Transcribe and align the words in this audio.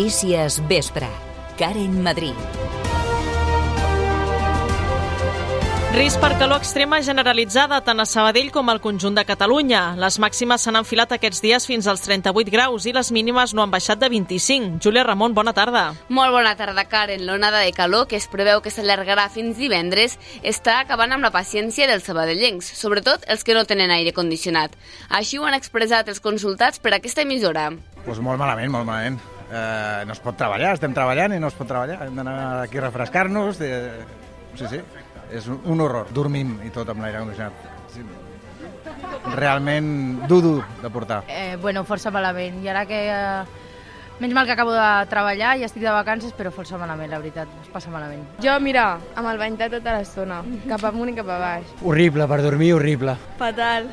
Notícies 0.00 0.66
Vespre. 0.66 1.06
Karen 1.58 2.02
Madrid. 2.02 2.32
Risc 5.92 6.20
per 6.22 6.38
calor 6.40 6.62
extrema 6.62 7.02
generalitzada 7.04 7.82
tant 7.84 8.00
a 8.00 8.06
Sabadell 8.08 8.48
com 8.54 8.70
al 8.72 8.80
conjunt 8.80 9.18
de 9.18 9.26
Catalunya. 9.28 9.82
Les 10.00 10.16
màximes 10.24 10.64
s'han 10.64 10.78
enfilat 10.80 11.12
aquests 11.12 11.42
dies 11.44 11.66
fins 11.68 11.84
als 11.84 12.00
38 12.06 12.48
graus 12.48 12.86
i 12.88 12.94
les 12.96 13.10
mínimes 13.12 13.52
no 13.52 13.60
han 13.60 13.74
baixat 13.74 14.00
de 14.00 14.08
25. 14.08 14.78
Júlia 14.80 15.02
Ramon, 15.04 15.34
bona 15.36 15.52
tarda. 15.52 15.82
Molt 16.08 16.32
bona 16.32 16.54
tarda, 16.56 16.86
Karen. 16.88 17.26
L'onada 17.28 17.60
de 17.60 17.74
calor, 17.76 18.06
que 18.08 18.16
es 18.16 18.28
preveu 18.32 18.62
que 18.64 18.72
s'allargarà 18.72 19.26
fins 19.28 19.60
divendres, 19.60 20.16
està 20.40 20.78
acabant 20.78 21.12
amb 21.12 21.28
la 21.28 21.32
paciència 21.34 21.90
dels 21.90 22.08
sabadellencs, 22.08 22.70
sobretot 22.80 23.28
els 23.28 23.44
que 23.44 23.58
no 23.58 23.66
tenen 23.68 23.92
aire 23.92 24.16
condicionat. 24.16 24.80
Així 25.10 25.36
ho 25.36 25.44
han 25.44 25.58
expressat 25.60 26.08
els 26.08 26.24
consultats 26.24 26.80
per 26.80 26.94
aquesta 26.96 27.28
emissora. 27.28 27.68
Pues 28.08 28.24
molt 28.24 28.40
malament, 28.40 28.72
molt 28.72 28.88
malament. 28.88 29.20
Eh, 29.50 30.02
no 30.06 30.14
es 30.14 30.20
pot 30.22 30.36
treballar, 30.38 30.74
estem 30.76 30.94
treballant 30.94 31.34
i 31.34 31.40
no 31.42 31.50
es 31.50 31.56
pot 31.58 31.68
treballar. 31.68 32.04
Hem 32.06 32.18
d'anar 32.20 32.36
aquí 32.62 32.78
a 32.78 32.86
refrescar-nos. 32.86 33.58
De... 33.58 33.70
Sí, 34.54 34.66
sí, 34.70 34.80
és 35.34 35.48
un, 35.50 35.60
un 35.74 35.80
horror. 35.82 36.10
Dormim 36.14 36.58
i 36.66 36.70
tot 36.74 36.88
amb 36.90 37.02
l'aire 37.02 37.22
condicionat. 37.24 37.70
Sí. 37.94 38.04
Realment 39.34 39.88
dur, 40.28 40.40
dur 40.44 40.60
de 40.82 40.90
portar. 40.90 41.24
Eh, 41.28 41.56
bueno, 41.60 41.82
força 41.84 42.12
malament. 42.14 42.62
I 42.64 42.70
ara 42.70 42.86
que... 42.86 43.02
Eh, 43.10 43.66
menys 44.20 44.34
mal 44.36 44.44
que 44.44 44.52
acabo 44.52 44.74
de 44.76 45.06
treballar 45.08 45.54
i 45.56 45.64
estic 45.64 45.82
de 45.82 45.92
vacances, 45.94 46.34
però 46.36 46.52
força 46.52 46.78
malament, 46.78 47.08
la 47.10 47.18
veritat. 47.22 47.48
Es 47.64 47.70
passa 47.72 47.90
malament. 47.90 48.22
Jo, 48.44 48.58
mira, 48.60 48.98
amb 49.16 49.30
el 49.32 49.40
ventat 49.40 49.72
tota 49.72 49.96
l'estona, 49.96 50.42
cap 50.68 50.84
amunt 50.90 51.10
i 51.10 51.16
cap 51.16 51.30
a 51.32 51.38
baix. 51.40 51.72
Horrible, 51.80 52.28
per 52.28 52.42
dormir, 52.44 52.74
horrible. 52.76 53.16
Fatal, 53.40 53.88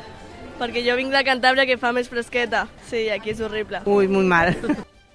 perquè 0.60 0.84
jo 0.84 0.98
vinc 1.00 1.16
de 1.16 1.24
Cantàbria 1.24 1.64
que 1.66 1.80
fa 1.80 1.94
més 1.96 2.12
fresqueta. 2.12 2.66
Sí, 2.90 3.08
aquí 3.14 3.32
és 3.32 3.40
horrible. 3.40 3.80
Ui, 3.88 4.12
molt 4.12 4.28
mal. 4.28 4.52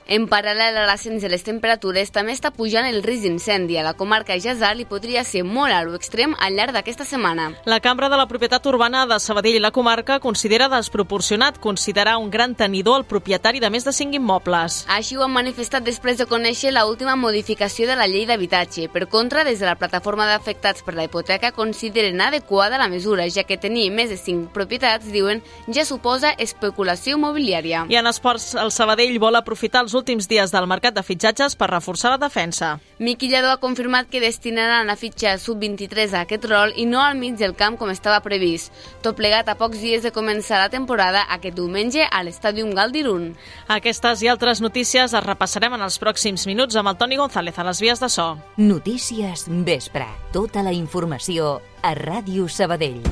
En 0.05 0.25
paral·lel 0.27 0.75
a 0.75 0.83
l'ascens 0.83 1.21
de 1.23 1.29
les 1.31 1.43
temperatures, 1.47 2.11
també 2.11 2.33
està 2.35 2.51
pujant 2.51 2.83
el 2.83 3.03
risc 3.05 3.23
d'incendi. 3.23 3.77
A 3.79 3.85
la 3.85 3.93
comarca 3.95 4.35
Jasal 4.35 4.81
i 4.83 4.85
podria 4.85 5.23
ser 5.23 5.45
molt 5.47 5.71
a 5.71 5.79
l'extrem 5.87 6.35
al 6.43 6.57
llarg 6.57 6.75
d'aquesta 6.75 7.05
setmana. 7.07 7.53
La 7.65 7.79
Cambra 7.79 8.09
de 8.11 8.19
la 8.19 8.27
Propietat 8.27 8.65
Urbana 8.67 9.05
de 9.07 9.19
Sabadell 9.23 9.55
i 9.55 9.61
la 9.63 9.71
comarca 9.71 10.19
considera 10.19 10.67
desproporcionat 10.67 11.59
considerar 11.63 12.17
un 12.17 12.29
gran 12.29 12.55
tenidor 12.55 12.99
el 12.99 13.05
propietari 13.07 13.61
de 13.63 13.69
més 13.71 13.87
de 13.87 13.93
5 13.95 14.19
immobles. 14.19 14.81
Així 14.91 15.15
ho 15.15 15.23
han 15.23 15.31
manifestat 15.31 15.87
després 15.87 16.19
de 16.19 16.27
conèixer 16.27 16.73
la 16.75 16.85
última 16.85 17.15
modificació 17.15 17.87
de 17.87 17.95
la 17.95 18.07
llei 18.07 18.27
d'habitatge. 18.27 18.89
Per 18.91 19.07
contra, 19.07 19.45
des 19.47 19.63
de 19.63 19.69
la 19.69 19.77
plataforma 19.79 20.27
d'afectats 20.27 20.83
per 20.83 20.97
la 20.97 21.07
hipoteca 21.07 21.53
consideren 21.55 22.19
adequada 22.21 22.77
la 22.77 22.89
mesura, 22.91 23.29
ja 23.31 23.47
que 23.47 23.57
tenir 23.57 23.89
més 23.91 24.11
de 24.11 24.19
5 24.19 24.51
propietats, 24.51 25.07
diuen, 25.15 25.41
ja 25.71 25.87
suposa 25.87 26.35
especulació 26.37 27.15
immobiliària. 27.15 27.85
I 27.87 28.01
en 28.03 28.11
esports, 28.11 28.51
el 28.59 28.75
Sabadell 28.75 29.15
vol 29.23 29.39
aprofitar 29.39 29.85
els 29.85 29.92
últims 29.93 30.27
dies 30.29 30.51
del 30.53 30.67
mercat 30.67 30.95
de 30.95 31.03
fitxatges 31.03 31.55
per 31.55 31.69
reforçar 31.71 32.11
la 32.13 32.19
defensa. 32.21 32.77
Miqui 32.99 33.29
Lledó 33.29 33.51
ha 33.51 33.61
confirmat 33.61 34.09
que 34.09 34.21
destinaran 34.23 34.89
a 34.89 34.95
fitxa 34.95 35.37
sub-23 35.37 36.13
a 36.13 36.23
aquest 36.23 36.45
rol 36.49 36.73
i 36.75 36.85
no 36.85 37.01
al 37.01 37.17
mig 37.19 37.37
del 37.39 37.55
camp 37.55 37.77
com 37.79 37.91
estava 37.93 38.21
previst. 38.25 38.73
Tot 39.01 39.17
plegat 39.17 39.49
a 39.49 39.57
pocs 39.59 39.81
dies 39.81 40.05
de 40.05 40.13
començar 40.15 40.61
la 40.61 40.71
temporada 40.73 41.25
aquest 41.29 41.57
diumenge 41.57 42.05
a 42.09 42.23
l'Estàdium 42.23 42.73
Galdirun. 42.77 43.31
Aquestes 43.67 44.23
i 44.23 44.31
altres 44.31 44.61
notícies 44.61 45.13
es 45.13 45.27
repassarem 45.27 45.75
en 45.77 45.85
els 45.85 45.99
pròxims 46.01 46.47
minuts 46.49 46.75
amb 46.79 46.93
el 46.93 46.97
Toni 46.97 47.19
González 47.19 47.59
a 47.59 47.67
les 47.67 47.81
vies 47.83 47.99
de 47.99 48.09
so. 48.09 48.33
Notícies 48.57 49.47
Vespre. 49.47 50.07
Tota 50.33 50.63
la 50.63 50.73
informació 50.73 51.59
a 51.81 51.93
Ràdio 51.99 52.49
Sabadell. 52.49 53.03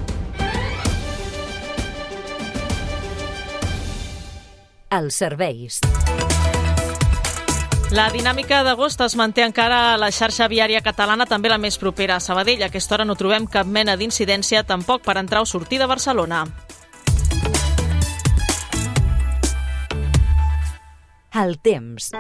Els 4.92 5.16
serveis. 5.16 5.80
La 7.92 8.06
dinàmica 8.08 8.62
d'agost 8.64 9.02
es 9.04 9.18
manté 9.20 9.44
encara 9.44 9.78
a 9.92 9.98
la 10.00 10.08
xarxa 10.16 10.46
viària 10.48 10.80
catalana, 10.80 11.26
també 11.28 11.50
la 11.52 11.58
més 11.60 11.76
propera 11.76 12.16
a 12.16 12.24
Sabadell. 12.24 12.64
A 12.64 12.70
aquesta 12.72 12.96
hora 12.96 13.06
no 13.06 13.18
trobem 13.20 13.50
cap 13.52 13.68
mena 13.68 13.98
d'incidència, 14.00 14.64
tampoc 14.64 15.04
per 15.04 15.18
entrar 15.20 15.42
o 15.44 15.50
sortir 15.50 15.82
de 15.82 15.90
Barcelona. 15.92 16.46
El 21.36 21.60
temps. 21.60 22.14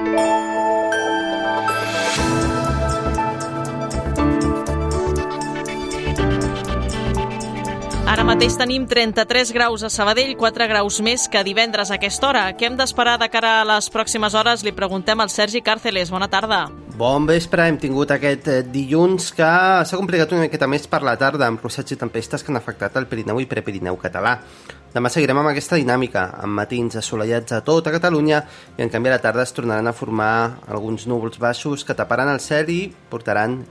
Ara 8.11 8.25
mateix 8.27 8.57
tenim 8.59 8.83
33 8.91 9.53
graus 9.55 9.85
a 9.87 9.89
Sabadell, 9.89 10.33
4 10.35 10.65
graus 10.67 10.97
més 10.99 11.29
que 11.31 11.45
divendres 11.47 11.93
a 11.93 11.95
aquesta 11.95 12.27
hora. 12.27 12.41
Què 12.59 12.67
hem 12.67 12.73
d'esperar 12.75 13.13
de 13.21 13.29
cara 13.31 13.53
a 13.61 13.67
les 13.69 13.85
pròximes 13.87 14.33
hores? 14.35 14.65
Li 14.67 14.73
preguntem 14.75 15.21
al 15.23 15.29
Sergi 15.31 15.61
Càrceles. 15.63 16.11
Bona 16.11 16.27
tarda. 16.27 16.65
Bon 16.99 17.23
vespre, 17.23 17.69
hem 17.71 17.77
tingut 17.79 18.11
aquest 18.11 18.49
eh, 18.51 18.57
dilluns 18.67 19.29
que 19.37 19.47
s'ha 19.87 19.99
complicat 20.01 20.33
una 20.35 20.43
miqueta 20.43 20.67
més 20.67 20.89
per 20.91 20.99
la 21.07 21.13
tarda 21.15 21.47
amb 21.47 21.63
ruixats 21.63 21.95
i 21.95 21.97
tempestes 22.01 22.43
que 22.43 22.51
han 22.51 22.59
afectat 22.59 22.97
el 22.99 23.07
Pirineu 23.07 23.39
i 23.39 23.47
Prepirineu 23.47 23.95
català. 24.01 24.35
Demà 24.91 25.07
seguirem 25.07 25.39
amb 25.39 25.53
aquesta 25.53 25.79
dinàmica, 25.79 26.25
amb 26.43 26.59
matins 26.59 26.99
assolellats 26.99 27.55
a 27.55 27.61
tota 27.63 27.95
Catalunya 27.95 28.41
i 28.75 28.83
en 28.83 28.91
canvi 28.91 29.07
a 29.07 29.15
la 29.15 29.21
tarda 29.23 29.47
es 29.47 29.55
tornaran 29.55 29.87
a 29.87 29.95
formar 29.95 30.59
alguns 30.67 31.07
núvols 31.07 31.39
baixos 31.39 31.87
que 31.87 31.95
taparan 31.95 32.33
el 32.35 32.43
cel 32.43 32.75
i 32.75 32.81
portaran 32.91 33.61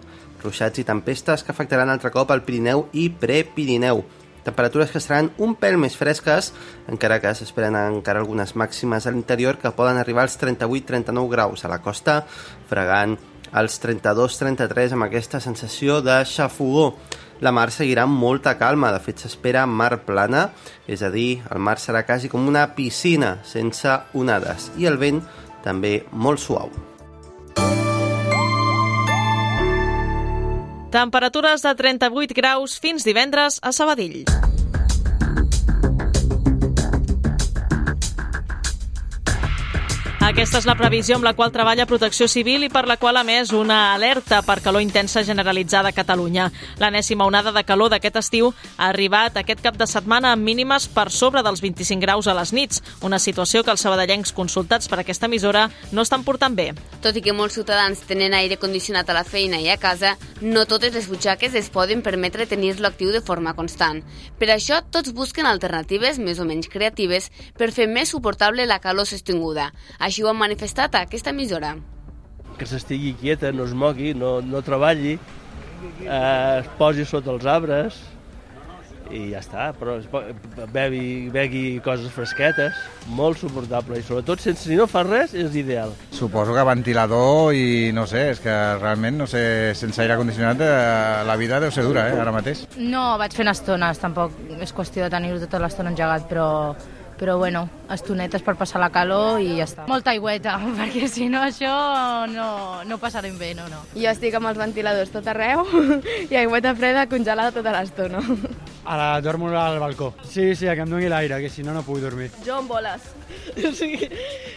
ruixats 0.40 0.80
i 0.80 0.86
tempestes 0.88 1.44
que 1.44 1.52
afectaran 1.52 1.92
altre 1.92 2.08
cop 2.14 2.32
el 2.32 2.40
Pirineu 2.48 2.86
i 2.96 3.10
Prepirineu. 3.12 4.00
Temperatures 4.44 4.92
que 4.92 5.02
seran 5.02 5.30
un 5.38 5.56
pèl 5.58 5.76
més 5.80 5.96
fresques, 5.98 6.52
encara 6.90 7.20
que 7.20 7.34
s'esperen 7.36 7.76
encara 7.80 8.22
algunes 8.22 8.54
màximes 8.56 9.06
a 9.06 9.14
l'interior 9.14 9.58
que 9.60 9.74
poden 9.76 10.00
arribar 10.00 10.24
als 10.26 10.38
38-39 10.40 11.28
graus 11.32 11.64
a 11.64 11.72
la 11.72 11.80
costa, 11.84 12.22
fregant 12.70 13.18
als 13.52 13.80
32-33 13.82 14.94
amb 14.94 15.08
aquesta 15.08 15.40
sensació 15.40 16.00
de 16.02 16.22
xafogó. 16.24 16.94
La 17.40 17.52
mar 17.56 17.70
seguirà 17.72 18.04
amb 18.04 18.20
molta 18.20 18.56
calma, 18.60 18.92
de 18.92 19.00
fet 19.00 19.22
s'espera 19.22 19.64
mar 19.66 20.02
plana, 20.04 20.50
és 20.86 21.02
a 21.02 21.08
dir, 21.12 21.40
el 21.48 21.60
mar 21.60 21.78
serà 21.80 22.04
quasi 22.04 22.28
com 22.28 22.48
una 22.48 22.66
piscina, 22.76 23.38
sense 23.48 23.96
onades, 24.12 24.70
i 24.76 24.88
el 24.90 25.00
vent 25.00 25.24
també 25.64 26.02
molt 26.12 26.40
suau. 26.44 26.68
Temperatures 30.90 31.62
de 31.62 31.70
38 31.78 32.34
graus 32.34 32.74
fins 32.82 33.06
divendres 33.06 33.60
a 33.62 33.70
Sabadell. 33.70 34.24
Aquesta 40.30 40.60
és 40.60 40.66
la 40.68 40.76
previsió 40.78 41.16
amb 41.16 41.26
la 41.26 41.32
qual 41.34 41.50
treballa 41.50 41.88
Protecció 41.90 42.28
Civil 42.30 42.62
i 42.62 42.68
per 42.70 42.84
la 42.86 42.94
qual 43.02 43.16
ha 43.18 43.24
més 43.26 43.50
una 43.50 43.96
alerta 43.96 44.38
per 44.46 44.60
calor 44.62 44.84
intensa 44.84 45.24
generalitzada 45.26 45.90
a 45.90 45.96
Catalunya. 45.96 46.44
L'enèsima 46.78 47.26
onada 47.26 47.50
de 47.50 47.64
calor 47.66 47.90
d'aquest 47.90 48.20
estiu 48.20 48.52
ha 48.76 48.92
arribat 48.92 49.40
aquest 49.40 49.58
cap 49.64 49.74
de 49.74 49.88
setmana 49.90 50.30
amb 50.30 50.46
mínimes 50.46 50.86
per 50.94 51.08
sobre 51.10 51.42
dels 51.42 51.58
25 51.64 51.98
graus 52.04 52.28
a 52.30 52.36
les 52.38 52.52
nits, 52.54 52.78
una 53.02 53.18
situació 53.18 53.64
que 53.64 53.74
els 53.74 53.82
sabadellencs 53.82 54.30
consultats 54.30 54.86
per 54.86 55.00
aquesta 55.00 55.26
emissora 55.26 55.64
no 55.90 56.06
estan 56.06 56.22
portant 56.22 56.54
bé. 56.54 56.68
Tot 57.02 57.18
i 57.18 57.24
que 57.26 57.34
molts 57.34 57.58
ciutadans 57.58 58.06
tenen 58.06 58.38
aire 58.38 58.60
condicionat 58.62 59.10
a 59.10 59.18
la 59.18 59.26
feina 59.26 59.58
i 59.58 59.66
a 59.74 59.80
casa, 59.82 60.14
no 60.40 60.62
totes 60.70 60.94
les 60.94 61.10
butxaques 61.10 61.58
es 61.58 61.72
poden 61.74 62.06
permetre 62.06 62.46
tenir-lo 62.46 62.86
actiu 62.86 63.10
de 63.10 63.20
forma 63.20 63.56
constant. 63.58 64.04
Per 64.38 64.52
això, 64.54 64.78
tots 64.94 65.10
busquen 65.10 65.50
alternatives 65.50 66.22
més 66.22 66.38
o 66.38 66.46
menys 66.46 66.70
creatives 66.70 67.32
per 67.58 67.72
fer 67.74 67.90
més 67.90 68.14
suportable 68.14 68.70
la 68.70 68.78
calor 68.78 69.10
sostinguda. 69.10 69.72
Així 69.98 70.19
ho 70.22 70.30
han 70.30 70.40
manifestat 70.40 70.94
a 70.94 71.04
aquesta 71.06 71.34
emissora. 71.34 71.74
Que 72.58 72.68
s'estigui 72.68 73.14
quieta, 73.20 73.52
no 73.56 73.64
es 73.64 73.74
mogui, 73.74 74.14
no, 74.14 74.38
no 74.44 74.62
treballi, 74.62 75.16
eh, 76.04 76.60
es 76.60 76.72
posi 76.78 77.06
sota 77.08 77.32
els 77.32 77.46
arbres 77.48 78.00
i 79.10 79.30
ja 79.32 79.40
està, 79.40 79.70
però 79.74 79.96
bevi, 80.70 81.30
begui 81.34 81.80
coses 81.84 82.12
fresquetes, 82.14 82.76
molt 83.16 83.40
suportable 83.40 83.98
i 83.98 84.04
sobretot 84.06 84.42
sense, 84.42 84.68
si 84.68 84.78
no 84.78 84.86
fa 84.90 85.02
res 85.06 85.34
és 85.34 85.56
ideal. 85.58 85.92
Suposo 86.14 86.54
que 86.54 86.66
ventilador 86.66 87.56
i 87.56 87.90
no 87.96 88.06
sé, 88.10 88.28
és 88.36 88.42
que 88.44 88.54
realment, 88.78 89.18
no 89.18 89.26
sé, 89.30 89.42
sense 89.78 90.02
aire 90.04 90.18
condicionat 90.20 90.62
eh, 90.62 90.70
la 91.26 91.36
vida 91.40 91.60
deu 91.62 91.74
ser 91.74 91.84
dura, 91.88 92.06
eh, 92.10 92.22
ara 92.22 92.34
mateix. 92.34 92.64
No, 92.78 93.16
vaig 93.20 93.34
fent 93.36 93.50
estones, 93.50 94.00
tampoc 94.02 94.36
és 94.60 94.74
qüestió 94.76 95.06
de 95.06 95.12
tenir-ho 95.16 95.42
tota 95.42 95.62
l'estona 95.64 95.90
engegat, 95.90 96.28
però, 96.30 96.48
però 97.20 97.36
bueno, 97.36 97.68
estonetes 97.92 98.40
per 98.40 98.54
passar 98.56 98.80
la 98.80 98.88
calor 98.88 99.42
i 99.44 99.58
ja 99.58 99.66
està. 99.66 99.84
Molta 99.90 100.14
aigüeta, 100.14 100.54
perquè 100.78 101.04
si 101.12 101.28
no 101.28 101.42
això 101.44 101.74
no, 102.32 102.48
no 102.88 102.96
passarem 103.02 103.36
bé, 103.36 103.50
no, 103.58 103.66
no. 103.68 103.82
Jo 103.92 104.08
estic 104.08 104.38
amb 104.38 104.48
els 104.48 104.56
ventiladors 104.58 105.12
tot 105.12 105.28
arreu 105.28 105.66
i 106.32 106.38
aigüeta 106.40 106.72
freda 106.78 107.04
congelada 107.12 107.52
tota 107.52 107.74
l'estona. 107.76 108.24
Ara 108.88 109.10
dormo 109.20 109.50
al 109.52 109.76
balcó. 109.78 110.14
Sí, 110.24 110.54
sí, 110.56 110.64
que 110.64 110.80
em 110.80 110.88
doni 110.88 111.12
l'aire, 111.12 111.42
que 111.44 111.52
si 111.52 111.62
no, 111.62 111.76
no 111.76 111.84
puc 111.84 112.00
dormir. 112.00 112.30
Jo 112.46 112.62
amb 112.62 112.72
boles. 112.72 113.04
O 113.60 113.70
sigui, 113.74 114.08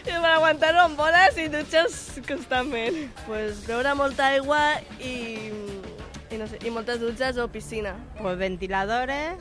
per 0.06 0.30
aguantar-ho 0.32 0.80
amb 0.82 0.96
boles 0.98 1.36
i 1.38 1.46
dutxes 1.52 2.18
constantment. 2.26 2.96
Pues 3.28 3.60
beure 3.68 3.92
molta 3.98 4.32
aigua 4.32 4.62
i, 4.98 5.52
i, 6.32 6.40
no 6.40 6.48
sé, 6.48 6.58
i 6.64 6.72
moltes 6.72 7.02
dutxes 7.02 7.38
o 7.38 7.46
piscina. 7.52 7.94
Pues 8.18 8.38
ventiladores 8.40 9.38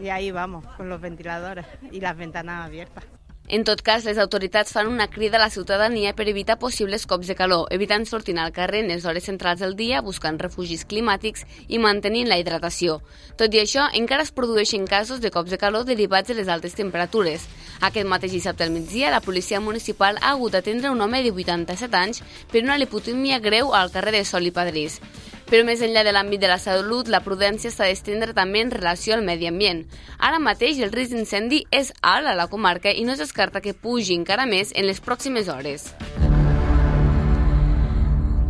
y 0.00 0.08
ahí 0.08 0.30
vamos, 0.30 0.64
con 0.76 0.88
los 0.88 1.00
ventiladores 1.00 1.66
y 1.90 2.00
las 2.00 2.16
ventanas 2.16 2.66
abiertas. 2.66 3.04
En 3.48 3.62
tot 3.62 3.80
cas, 3.80 4.04
les 4.04 4.18
autoritats 4.18 4.72
fan 4.74 4.88
una 4.88 5.06
crida 5.06 5.36
a 5.36 5.40
la 5.40 5.50
ciutadania 5.50 6.16
per 6.18 6.26
evitar 6.28 6.58
possibles 6.58 7.06
cops 7.06 7.28
de 7.30 7.36
calor, 7.38 7.68
evitant 7.70 8.04
sortir 8.04 8.34
al 8.42 8.50
carrer 8.50 8.80
en 8.82 8.88
les 8.90 9.04
hores 9.06 9.22
centrals 9.22 9.60
del 9.60 9.76
dia, 9.76 10.00
buscant 10.02 10.40
refugis 10.40 10.82
climàtics 10.84 11.44
i 11.68 11.78
mantenint 11.78 12.26
la 12.26 12.40
hidratació. 12.42 12.98
Tot 13.38 13.54
i 13.54 13.60
això, 13.62 13.86
encara 13.94 14.26
es 14.26 14.34
produeixen 14.34 14.88
casos 14.90 15.22
de 15.22 15.30
cops 15.30 15.54
de 15.54 15.60
calor 15.62 15.86
derivats 15.86 16.26
de 16.26 16.34
les 16.34 16.50
altes 16.50 16.74
temperatures. 16.74 17.46
Aquest 17.80 18.10
mateix 18.10 18.34
dissabte 18.34 18.66
al 18.66 18.74
migdia, 18.74 19.14
la 19.14 19.22
policia 19.22 19.60
municipal 19.60 20.18
ha 20.22 20.34
hagut 20.34 20.58
d'atendre 20.58 20.90
un 20.90 21.00
home 21.00 21.22
de 21.22 21.30
87 21.30 21.94
anys 22.02 22.24
per 22.50 22.64
una 22.64 22.78
lipotímia 22.82 23.38
greu 23.38 23.74
al 23.74 23.94
carrer 23.94 24.18
de 24.18 24.24
Sol 24.24 24.50
i 24.50 24.50
Padrís. 24.50 24.98
Però 25.46 25.62
més 25.62 25.82
enllà 25.84 26.02
de 26.02 26.10
l'àmbit 26.10 26.42
de 26.42 26.48
la 26.50 26.58
salut, 26.58 27.06
la 27.06 27.22
prudència 27.22 27.70
s'ha 27.70 27.86
d'estendre 27.86 28.34
també 28.34 28.64
en 28.64 28.72
relació 28.74 29.14
al 29.14 29.22
medi 29.22 29.46
ambient. 29.46 29.84
Ara 30.18 30.42
mateix 30.42 30.80
el 30.82 30.90
risc 30.90 31.14
d'incendi 31.14 31.62
és 31.70 31.92
alt 32.02 32.26
a 32.26 32.34
la 32.34 32.48
comarca 32.50 32.90
i 32.90 33.06
no 33.06 33.14
es 33.14 33.22
descarta 33.22 33.62
que 33.62 33.74
pugi 33.74 34.18
encara 34.18 34.46
més 34.50 34.74
en 34.74 34.90
les 34.90 34.98
pròximes 35.00 35.46
hores. 35.46 35.92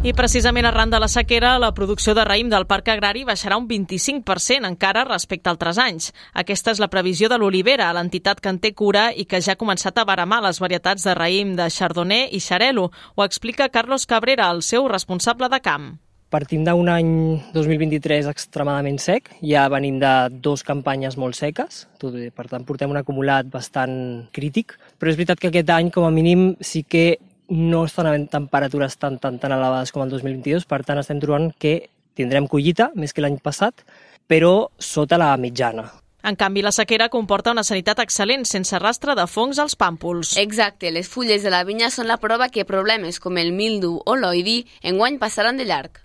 I 0.06 0.12
precisament 0.14 0.68
arran 0.68 0.88
de 0.92 1.00
la 1.02 1.08
sequera, 1.10 1.56
la 1.58 1.72
producció 1.74 2.14
de 2.14 2.22
raïm 2.24 2.46
del 2.48 2.68
Parc 2.70 2.92
Agrari 2.92 3.24
baixarà 3.26 3.56
un 3.58 3.66
25% 3.66 4.68
encara 4.68 5.02
respecte 5.04 5.50
a 5.50 5.54
altres 5.56 5.80
anys. 5.82 6.12
Aquesta 6.32 6.70
és 6.70 6.80
la 6.80 6.88
previsió 6.92 7.28
de 7.28 7.40
l'Olivera, 7.42 7.90
l'entitat 7.92 8.40
que 8.40 8.54
en 8.54 8.62
té 8.62 8.70
cura 8.72 9.08
i 9.10 9.26
que 9.26 9.42
ja 9.42 9.56
ha 9.56 9.60
començat 9.60 9.98
a 9.98 10.06
baramar 10.06 10.44
les 10.46 10.62
varietats 10.62 11.04
de 11.04 11.18
raïm 11.18 11.56
de 11.58 11.68
Chardonnay 11.68 12.28
i 12.30 12.40
Xarelo. 12.40 12.92
Ho 13.16 13.26
explica 13.26 13.68
Carlos 13.68 14.06
Cabrera, 14.06 14.48
el 14.54 14.62
seu 14.62 14.86
responsable 14.88 15.50
de 15.50 15.60
camp. 15.60 16.05
Partim 16.26 16.64
d'un 16.66 16.88
any 16.90 17.10
2023 17.54 18.26
extremadament 18.26 18.96
sec, 18.98 19.28
ja 19.46 19.68
venim 19.70 20.00
de 20.02 20.10
dues 20.42 20.64
campanyes 20.66 21.14
molt 21.14 21.38
seques, 21.38 21.84
per 22.02 22.46
tant 22.50 22.64
portem 22.66 22.90
un 22.90 22.98
acumulat 22.98 23.46
bastant 23.46 24.26
crític, 24.34 24.74
però 24.98 25.12
és 25.12 25.18
veritat 25.20 25.38
que 25.38 25.52
aquest 25.52 25.70
any 25.70 25.92
com 25.94 26.02
a 26.02 26.10
mínim 26.10 26.56
sí 26.58 26.82
que 26.82 27.20
no 27.54 27.84
estan 27.86 28.08
havent 28.10 28.26
temperatures 28.32 28.98
tan, 28.98 29.20
tan, 29.22 29.38
tan 29.38 29.54
elevades 29.54 29.94
com 29.94 30.02
el 30.02 30.10
2022, 30.10 30.66
per 30.66 30.80
tant 30.82 30.98
estem 30.98 31.20
trobant 31.22 31.52
que 31.62 31.76
tindrem 32.18 32.48
collita 32.50 32.88
més 32.98 33.14
que 33.14 33.22
l'any 33.22 33.38
passat, 33.38 33.84
però 34.26 34.72
sota 34.82 35.20
la 35.22 35.30
mitjana. 35.38 35.84
En 36.26 36.34
canvi, 36.34 36.64
la 36.66 36.72
sequera 36.74 37.06
comporta 37.06 37.52
una 37.54 37.62
sanitat 37.62 38.00
excel·lent, 38.02 38.48
sense 38.50 38.80
rastre 38.82 39.14
de 39.14 39.28
fongs 39.30 39.60
als 39.62 39.78
pàmpols. 39.78 40.34
Exacte, 40.42 40.90
les 40.90 41.06
fulles 41.06 41.46
de 41.46 41.54
la 41.54 41.62
vinya 41.62 41.92
són 41.94 42.10
la 42.10 42.18
prova 42.18 42.50
que 42.50 42.66
problemes 42.66 43.22
com 43.22 43.38
el 43.38 43.54
mildu 43.54 43.92
o 44.02 44.18
l'oidi 44.18 44.64
enguany 44.82 45.20
passaran 45.22 45.62
de 45.62 45.68
llarg 45.70 46.02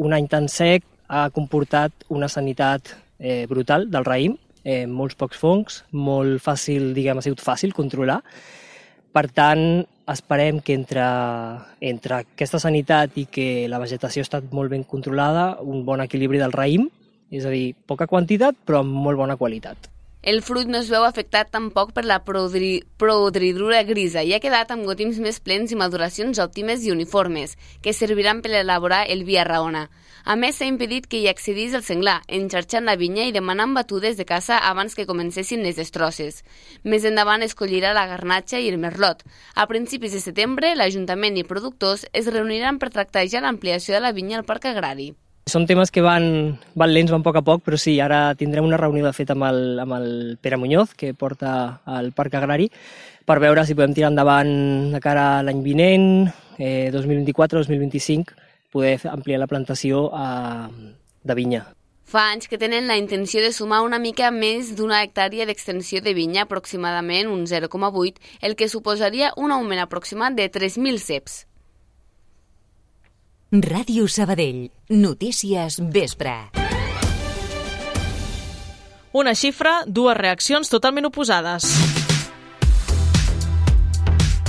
un 0.00 0.16
any 0.16 0.28
tan 0.32 0.48
sec 0.48 0.86
ha 1.10 1.28
comportat 1.34 1.92
una 2.08 2.28
sanitat 2.32 2.94
eh, 3.18 3.44
brutal 3.50 3.88
del 3.92 4.06
raïm, 4.06 4.36
eh, 4.64 4.86
molts 4.86 5.18
pocs 5.18 5.38
fongs, 5.40 5.82
molt 5.92 6.40
fàcil, 6.40 6.92
diguem, 6.96 7.18
ha 7.18 7.26
sigut 7.26 7.42
fàcil 7.44 7.74
controlar. 7.76 8.20
Per 9.12 9.26
tant, 9.34 9.82
esperem 10.10 10.60
que 10.64 10.74
entre, 10.78 11.04
entre 11.92 12.22
aquesta 12.22 12.60
sanitat 12.62 13.18
i 13.20 13.26
que 13.30 13.68
la 13.68 13.82
vegetació 13.82 14.22
ha 14.22 14.28
estat 14.28 14.52
molt 14.56 14.72
ben 14.72 14.86
controlada, 14.88 15.56
un 15.60 15.84
bon 15.84 16.00
equilibri 16.00 16.40
del 16.40 16.54
raïm, 16.54 16.88
és 17.30 17.44
a 17.46 17.52
dir, 17.52 17.74
poca 17.86 18.08
quantitat 18.10 18.56
però 18.66 18.84
amb 18.84 18.94
molt 19.04 19.18
bona 19.20 19.36
qualitat. 19.38 19.90
El 20.22 20.42
fruit 20.42 20.68
no 20.68 20.76
es 20.76 20.90
veu 20.92 21.00
afectat 21.06 21.48
tampoc 21.48 21.94
per 21.96 22.02
la 22.04 22.18
proodridura 22.20 23.78
grisa 23.88 24.20
i 24.20 24.34
ha 24.36 24.40
quedat 24.44 24.74
amb 24.74 24.84
gotims 24.84 25.16
més 25.24 25.38
plens 25.40 25.72
i 25.72 25.78
maduracions 25.80 26.36
òptimes 26.44 26.84
i 26.84 26.92
uniformes, 26.92 27.54
que 27.80 27.94
serviran 27.96 28.42
per 28.44 28.52
elaborar 28.58 29.06
el 29.08 29.24
via 29.24 29.46
raona. 29.48 29.86
A 30.24 30.36
més, 30.36 30.58
s'ha 30.58 30.68
impedit 30.68 31.06
que 31.08 31.22
hi 31.22 31.30
accedís 31.30 31.72
el 31.72 31.86
senglar, 31.86 32.18
enxarxant 32.28 32.84
la 32.84 32.98
vinya 33.00 33.24
i 33.24 33.32
demanant 33.32 33.72
batudes 33.72 34.20
de 34.20 34.28
caça 34.28 34.60
abans 34.68 34.92
que 34.94 35.08
comencessin 35.08 35.64
les 35.64 35.80
destrosses. 35.80 36.42
Més 36.84 37.08
endavant 37.08 37.40
es 37.40 37.56
collirà 37.56 37.94
la 37.96 38.04
garnatxa 38.12 38.60
i 38.60 38.68
el 38.68 38.76
merlot. 38.76 39.24
A 39.56 39.64
principis 39.72 40.12
de 40.12 40.20
setembre, 40.20 40.74
l'Ajuntament 40.76 41.40
i 41.40 41.48
productors 41.48 42.04
es 42.12 42.28
reuniran 42.28 42.76
per 42.76 42.92
tractar 42.92 43.24
ja 43.24 43.40
l'ampliació 43.40 43.96
de 43.96 44.04
la 44.04 44.12
vinya 44.12 44.36
al 44.36 44.44
Parc 44.44 44.68
Agrari. 44.68 45.14
Són 45.50 45.64
temes 45.66 45.90
que 45.90 46.02
van, 46.04 46.24
van 46.78 46.92
lents, 46.94 47.10
van 47.10 47.24
a 47.24 47.26
poc 47.26 47.40
a 47.40 47.42
poc, 47.42 47.64
però 47.66 47.78
sí, 47.80 47.96
ara 47.98 48.36
tindrem 48.38 48.66
una 48.68 48.78
reunió 48.78 49.02
de 49.02 49.10
fet 49.16 49.32
amb 49.34 49.48
el, 49.48 49.80
amb 49.82 49.96
el 49.96 50.06
Pere 50.38 50.58
Muñoz, 50.60 50.92
que 50.94 51.10
porta 51.14 51.80
al 51.90 52.12
Parc 52.14 52.36
Agrari, 52.38 52.68
per 53.26 53.40
veure 53.42 53.64
si 53.66 53.74
podem 53.74 53.96
tirar 53.96 54.12
endavant 54.12 54.52
de 54.94 55.00
cara 55.02 55.26
a 55.40 55.42
l'any 55.42 55.64
vinent, 55.66 56.06
eh, 56.54 56.92
2024-2025, 56.94 58.38
poder 58.70 58.94
ampliar 59.10 59.42
la 59.42 59.50
plantació 59.50 60.06
a, 60.14 60.70
de 60.70 61.34
vinya. 61.34 61.64
Fa 62.10 62.28
anys 62.30 62.46
que 62.50 62.58
tenen 62.58 62.86
la 62.86 62.98
intenció 62.98 63.42
de 63.42 63.50
sumar 63.54 63.82
una 63.86 63.98
mica 63.98 64.30
més 64.30 64.74
d'una 64.78 65.02
hectàrea 65.02 65.50
d'extensió 65.50 65.98
de 66.02 66.14
vinya, 66.14 66.46
aproximadament 66.46 67.30
un 67.30 67.46
0,8, 67.50 68.22
el 68.42 68.54
que 68.54 68.70
suposaria 68.70 69.34
un 69.36 69.50
augment 69.54 69.82
aproximat 69.82 70.38
de 70.38 70.46
3.000 70.50 70.98
ceps. 70.98 71.44
Ràdio 73.50 74.06
Sabadell. 74.06 74.68
Notícies 74.94 75.80
vespre. 75.90 76.30
Una 79.10 79.34
xifra, 79.34 79.80
dues 79.90 80.14
reaccions 80.14 80.70
totalment 80.70 81.08
oposades. 81.10 81.66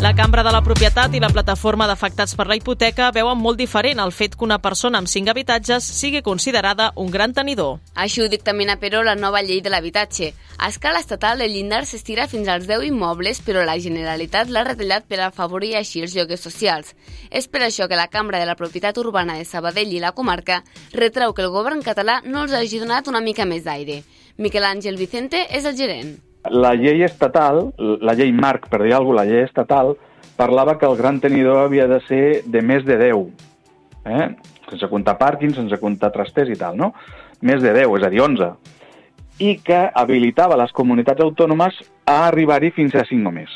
La 0.01 0.15
Cambra 0.15 0.41
de 0.41 0.49
la 0.49 0.63
Propietat 0.65 1.13
i 1.13 1.19
la 1.21 1.27
Plataforma 1.29 1.85
d'Afectats 1.85 2.33
per 2.33 2.47
la 2.49 2.55
Hipoteca 2.57 3.11
veuen 3.13 3.37
molt 3.37 3.59
diferent 3.59 3.99
el 4.01 4.09
fet 4.09 4.33
que 4.33 4.47
una 4.47 4.57
persona 4.57 4.97
amb 4.97 5.09
cinc 5.11 5.27
habitatges 5.29 5.85
sigui 5.85 6.23
considerada 6.25 6.87
un 6.97 7.11
gran 7.13 7.35
tenidor. 7.37 7.75
Així 7.93 8.23
ho 8.23 8.29
dictamina, 8.31 8.79
però, 8.81 9.03
la 9.05 9.13
nova 9.13 9.43
llei 9.45 9.61
de 9.61 9.69
l'habitatge. 9.69 10.31
A 10.57 10.71
escala 10.73 11.03
estatal, 11.05 11.43
el 11.45 11.53
llindar 11.53 11.83
s'estira 11.85 12.25
fins 12.31 12.49
als 12.49 12.65
10 12.65 12.87
immobles, 12.87 13.43
però 13.45 13.61
la 13.61 13.77
Generalitat 13.77 14.49
l'ha 14.49 14.65
retallat 14.71 15.05
per 15.05 15.21
afavorir 15.21 15.75
així 15.77 16.01
els 16.01 16.17
lloguers 16.17 16.41
socials. 16.49 16.95
És 17.29 17.45
per 17.45 17.61
això 17.67 17.85
que 17.85 18.01
la 18.01 18.09
Cambra 18.09 18.41
de 18.41 18.49
la 18.49 18.57
Propietat 18.57 18.97
Urbana 18.97 19.37
de 19.37 19.45
Sabadell 19.45 19.93
i 19.93 20.01
la 20.01 20.15
comarca 20.17 20.63
retreu 20.97 21.37
que 21.37 21.45
el 21.45 21.53
govern 21.53 21.85
català 21.85 22.23
no 22.25 22.41
els 22.41 22.57
hagi 22.57 22.81
donat 22.81 23.05
una 23.05 23.21
mica 23.21 23.45
més 23.45 23.69
d'aire. 23.69 24.01
Miquel 24.41 24.65
Àngel 24.65 24.97
Vicente 24.97 25.45
és 25.45 25.69
el 25.69 25.77
gerent. 25.77 26.30
La 26.49 26.73
llei 26.73 27.03
estatal, 27.05 27.67
la 27.77 28.15
llei 28.17 28.31
marc, 28.33 28.65
per 28.69 28.81
dir 28.81 28.95
alguna 28.97 29.21
cosa, 29.21 29.25
la 29.25 29.29
llei 29.29 29.43
estatal, 29.45 29.93
parlava 30.37 30.77
que 30.79 30.87
el 30.89 30.97
gran 30.97 31.19
tenidor 31.21 31.67
havia 31.67 31.85
de 31.87 31.99
ser 32.07 32.41
de 32.49 32.61
més 32.65 32.85
de 32.87 32.97
10, 32.97 33.27
eh? 34.09 34.29
sense 34.71 34.89
comptar 34.89 35.17
pàrquings, 35.19 35.57
sense 35.59 35.77
comptar 35.77 36.09
trasters 36.15 36.49
i 36.49 36.57
tal, 36.57 36.79
no? 36.79 36.93
Més 37.45 37.61
de 37.61 37.73
10, 37.75 37.91
és 37.99 38.07
a 38.07 38.09
dir, 38.09 38.23
11. 38.25 38.49
I 39.41 39.51
que 39.65 39.83
habilitava 40.01 40.57
les 40.57 40.73
comunitats 40.73 41.21
autònomes 41.21 41.77
a 42.09 42.17
arribar-hi 42.31 42.71
fins 42.73 42.95
a 42.95 43.05
5 43.05 43.21
només. 43.21 43.53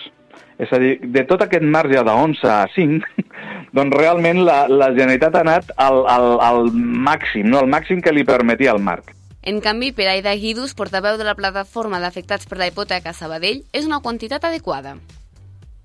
És 0.62 0.72
a 0.72 0.80
dir, 0.80 0.98
de 1.02 1.26
tot 1.28 1.42
aquest 1.44 1.66
marge 1.66 2.04
de 2.06 2.16
11 2.28 2.48
a 2.52 2.62
5, 2.76 3.26
doncs 3.78 3.98
realment 3.98 4.44
la, 4.46 4.66
la 4.70 4.92
Generalitat 4.94 5.40
ha 5.40 5.44
anat 5.48 5.76
al, 5.76 6.04
al, 6.12 6.32
al 6.44 6.66
màxim, 6.76 7.50
no? 7.50 7.64
al 7.64 7.72
màxim 7.72 8.02
que 8.04 8.14
li 8.14 8.28
permetia 8.28 8.76
el 8.76 8.84
marc. 8.84 9.15
En 9.46 9.60
canvi, 9.62 9.92
per 9.94 10.08
Aida 10.10 10.34
Guidus, 10.34 10.74
portaveu 10.74 11.20
de 11.22 11.26
la 11.28 11.36
plataforma 11.38 12.00
d'afectats 12.02 12.48
per 12.50 12.58
la 12.58 12.66
hipoteca 12.66 13.12
Sabadell, 13.14 13.60
és 13.78 13.86
una 13.86 14.00
quantitat 14.02 14.48
adequada. 14.50 14.96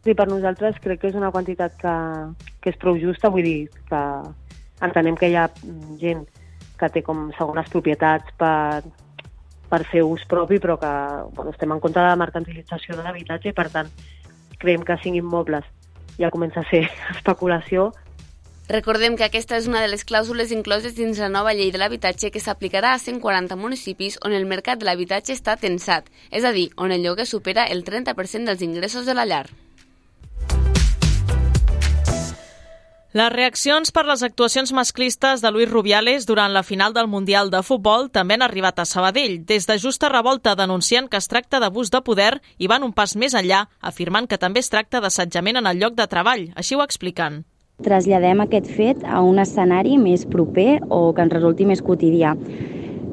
Sí, 0.00 0.14
per 0.17 0.25
nosaltres 0.31 0.79
crec 0.81 1.02
que 1.02 1.11
és 1.11 1.19
una 1.19 1.29
quantitat 1.29 1.76
que, 1.83 1.93
que 2.64 2.73
és 2.73 2.79
prou 2.81 2.97
justa, 2.97 3.29
vull 3.29 3.45
dir 3.45 3.69
que 3.90 4.00
entenem 4.81 5.19
que 5.21 5.29
hi 5.29 5.37
ha 5.37 5.45
gent 6.00 6.25
que 6.81 6.88
té 6.88 7.02
com 7.05 7.26
segones 7.37 7.69
propietats 7.69 8.33
per, 8.40 8.81
per 9.69 9.83
fer 9.93 10.07
ús 10.09 10.25
propi, 10.31 10.57
però 10.57 10.79
que 10.81 10.95
bueno, 11.37 11.52
estem 11.52 11.76
en 11.76 11.85
contra 11.85 12.07
de 12.07 12.14
la 12.14 12.21
mercantilització 12.23 12.97
de 12.97 13.05
l'habitatge 13.05 13.52
i, 13.52 13.57
per 13.61 13.69
tant, 13.69 13.93
creiem 14.57 14.88
que 14.88 14.97
cinc 15.05 15.21
immobles 15.21 15.69
ja 16.17 16.33
comença 16.33 16.64
a 16.64 16.71
ser 16.73 16.87
especulació 17.19 17.90
Recordem 18.71 19.17
que 19.19 19.25
aquesta 19.27 19.57
és 19.59 19.65
una 19.67 19.81
de 19.83 19.89
les 19.91 20.05
clàusules 20.07 20.53
incloses 20.55 20.93
dins 20.95 21.19
la 21.19 21.29
nova 21.29 21.50
llei 21.59 21.73
de 21.75 21.79
l'habitatge 21.83 22.29
que 22.31 22.39
s'aplicarà 22.39 22.93
a 22.95 23.00
140 23.03 23.57
municipis 23.59 24.21
on 24.23 24.31
el 24.37 24.47
mercat 24.47 24.79
de 24.79 24.87
l'habitatge 24.87 25.35
està 25.35 25.57
tensat, 25.59 26.07
és 26.31 26.47
a 26.47 26.53
dir, 26.55 26.69
on 26.79 26.95
el 26.95 27.03
lloguer 27.03 27.27
supera 27.27 27.65
el 27.67 27.83
30% 27.83 28.47
dels 28.47 28.62
ingressos 28.62 29.11
de 29.11 29.19
la 29.19 29.27
llar. 29.27 29.49
Les 33.11 33.33
reaccions 33.35 33.91
per 33.91 34.07
les 34.07 34.23
actuacions 34.23 34.71
masclistes 34.71 35.43
de 35.43 35.50
Luis 35.50 35.67
Rubiales 35.67 36.31
durant 36.31 36.55
la 36.55 36.62
final 36.62 36.95
del 36.95 37.11
Mundial 37.11 37.50
de 37.50 37.65
Futbol 37.67 38.07
també 38.15 38.39
han 38.39 38.47
arribat 38.47 38.79
a 38.79 38.87
Sabadell. 38.87 39.41
Des 39.50 39.67
de 39.67 39.81
Justa 39.83 40.15
Revolta 40.15 40.55
denuncien 40.55 41.11
que 41.11 41.19
es 41.19 41.27
tracta 41.27 41.59
d'abús 41.59 41.91
de 41.91 42.07
poder 42.07 42.37
i 42.57 42.71
van 42.71 42.87
un 42.87 42.95
pas 42.95 43.19
més 43.19 43.35
enllà, 43.35 43.65
afirmant 43.81 44.31
que 44.31 44.39
també 44.39 44.62
es 44.62 44.71
tracta 44.71 45.03
d'assetjament 45.03 45.59
en 45.59 45.67
el 45.67 45.83
lloc 45.83 45.99
de 45.99 46.07
treball. 46.07 46.53
Així 46.55 46.79
ho 46.79 46.87
expliquen 46.87 47.43
traslladem 47.85 48.43
aquest 48.45 48.69
fet 48.71 49.01
a 49.05 49.23
un 49.25 49.41
escenari 49.43 49.97
més 49.99 50.27
proper 50.29 50.79
o 50.89 51.11
que 51.15 51.25
ens 51.25 51.33
resulti 51.35 51.67
més 51.69 51.83
quotidià. 51.85 52.35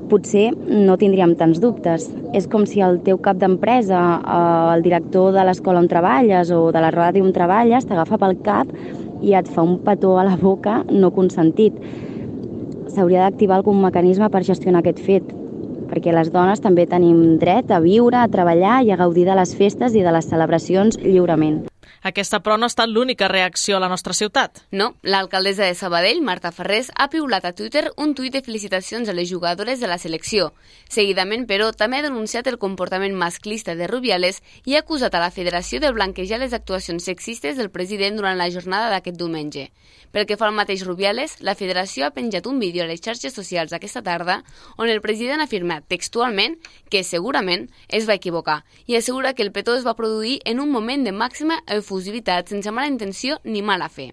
Potser 0.08 0.54
no 0.56 0.96
tindríem 1.00 1.34
tants 1.36 1.60
dubtes. 1.60 2.08
És 2.38 2.48
com 2.48 2.64
si 2.70 2.80
el 2.84 3.02
teu 3.04 3.20
cap 3.20 3.40
d'empresa, 3.42 4.00
eh, 4.20 4.76
el 4.76 4.84
director 4.84 5.34
de 5.36 5.44
l'escola 5.44 5.84
on 5.84 5.90
treballes 5.92 6.52
o 6.52 6.72
de 6.72 6.84
la 6.84 6.92
ràdio 6.96 7.26
on 7.26 7.34
treballes, 7.36 7.86
t'agafa 7.86 8.18
pel 8.18 8.38
cap 8.44 8.72
i 9.22 9.34
et 9.34 9.48
fa 9.50 9.64
un 9.64 9.80
petó 9.84 10.18
a 10.18 10.24
la 10.24 10.38
boca 10.38 10.84
no 10.92 11.12
consentit. 11.12 11.74
S'hauria 12.88 13.26
d'activar 13.26 13.58
algun 13.58 13.82
mecanisme 13.82 14.30
per 14.30 14.44
gestionar 14.44 14.80
aquest 14.80 15.00
fet. 15.00 15.36
perquè 15.88 16.12
les 16.12 16.28
dones 16.34 16.60
també 16.60 16.86
tenim 16.86 17.38
dret 17.40 17.72
a 17.72 17.80
viure, 17.80 18.18
a 18.18 18.28
treballar 18.28 18.84
i 18.84 18.92
a 18.92 18.98
gaudir 18.98 19.24
de 19.24 19.36
les 19.40 19.56
festes 19.56 19.96
i 19.96 20.04
de 20.04 20.12
les 20.12 20.28
celebracions 20.28 21.00
lliurement. 21.00 21.77
Aquesta, 22.04 22.40
però, 22.44 22.58
no 22.58 22.68
ha 22.68 22.72
estat 22.72 22.90
l'única 22.90 23.28
reacció 23.28 23.78
a 23.78 23.80
la 23.80 23.90
nostra 23.90 24.14
ciutat. 24.14 24.62
No, 24.72 24.94
l'alcaldessa 25.02 25.66
de 25.66 25.76
Sabadell, 25.76 26.22
Marta 26.22 26.52
Ferrés, 26.52 26.92
ha 26.96 27.10
piulat 27.10 27.46
a 27.46 27.54
Twitter 27.54 27.92
un 27.98 28.14
tuit 28.16 28.34
de 28.34 28.44
felicitacions 28.46 29.10
a 29.10 29.16
les 29.18 29.30
jugadores 29.32 29.80
de 29.80 29.88
la 29.88 29.98
selecció. 29.98 30.54
Seguidament, 30.90 31.48
però, 31.50 31.72
també 31.74 31.98
ha 31.98 32.08
denunciat 32.08 32.48
el 32.48 32.60
comportament 32.62 33.16
masclista 33.16 33.76
de 33.76 33.88
Rubiales 33.88 34.42
i 34.66 34.76
ha 34.76 34.84
acusat 34.86 35.16
a 35.16 35.24
la 35.24 35.32
federació 35.32 35.82
de 35.82 35.92
blanquejar 35.92 36.40
les 36.40 36.54
actuacions 36.54 37.04
sexistes 37.04 37.58
del 37.58 37.72
president 37.72 38.18
durant 38.18 38.38
la 38.38 38.52
jornada 38.52 38.92
d'aquest 38.94 39.18
diumenge. 39.18 39.70
Pel 40.12 40.26
que 40.26 40.38
fa 40.40 40.48
al 40.48 40.56
mateix 40.56 40.86
Rubiales, 40.88 41.36
la 41.44 41.56
federació 41.56 42.08
ha 42.08 42.14
penjat 42.16 42.48
un 42.48 42.60
vídeo 42.60 42.84
a 42.84 42.88
les 42.88 43.02
xarxes 43.04 43.36
socials 43.36 43.74
aquesta 43.76 44.02
tarda 44.02 44.40
on 44.78 44.90
el 44.90 45.02
president 45.02 45.42
ha 45.42 45.48
afirmat 45.50 45.86
textualment 45.92 46.56
que 46.90 47.04
segurament 47.04 47.68
es 47.90 48.08
va 48.08 48.16
equivocar 48.16 48.64
i 48.86 48.96
assegura 48.96 49.34
que 49.34 49.44
el 49.44 49.52
petó 49.52 49.76
es 49.76 49.86
va 49.86 49.98
produir 50.00 50.40
en 50.46 50.62
un 50.64 50.72
moment 50.72 51.04
de 51.04 51.12
màxima 51.12 51.60
efusivitat 51.88 52.52
sense 52.52 52.76
mala 52.76 52.92
intenció 52.92 53.40
ni 53.48 53.64
mala 53.64 53.88
fe. 53.88 54.12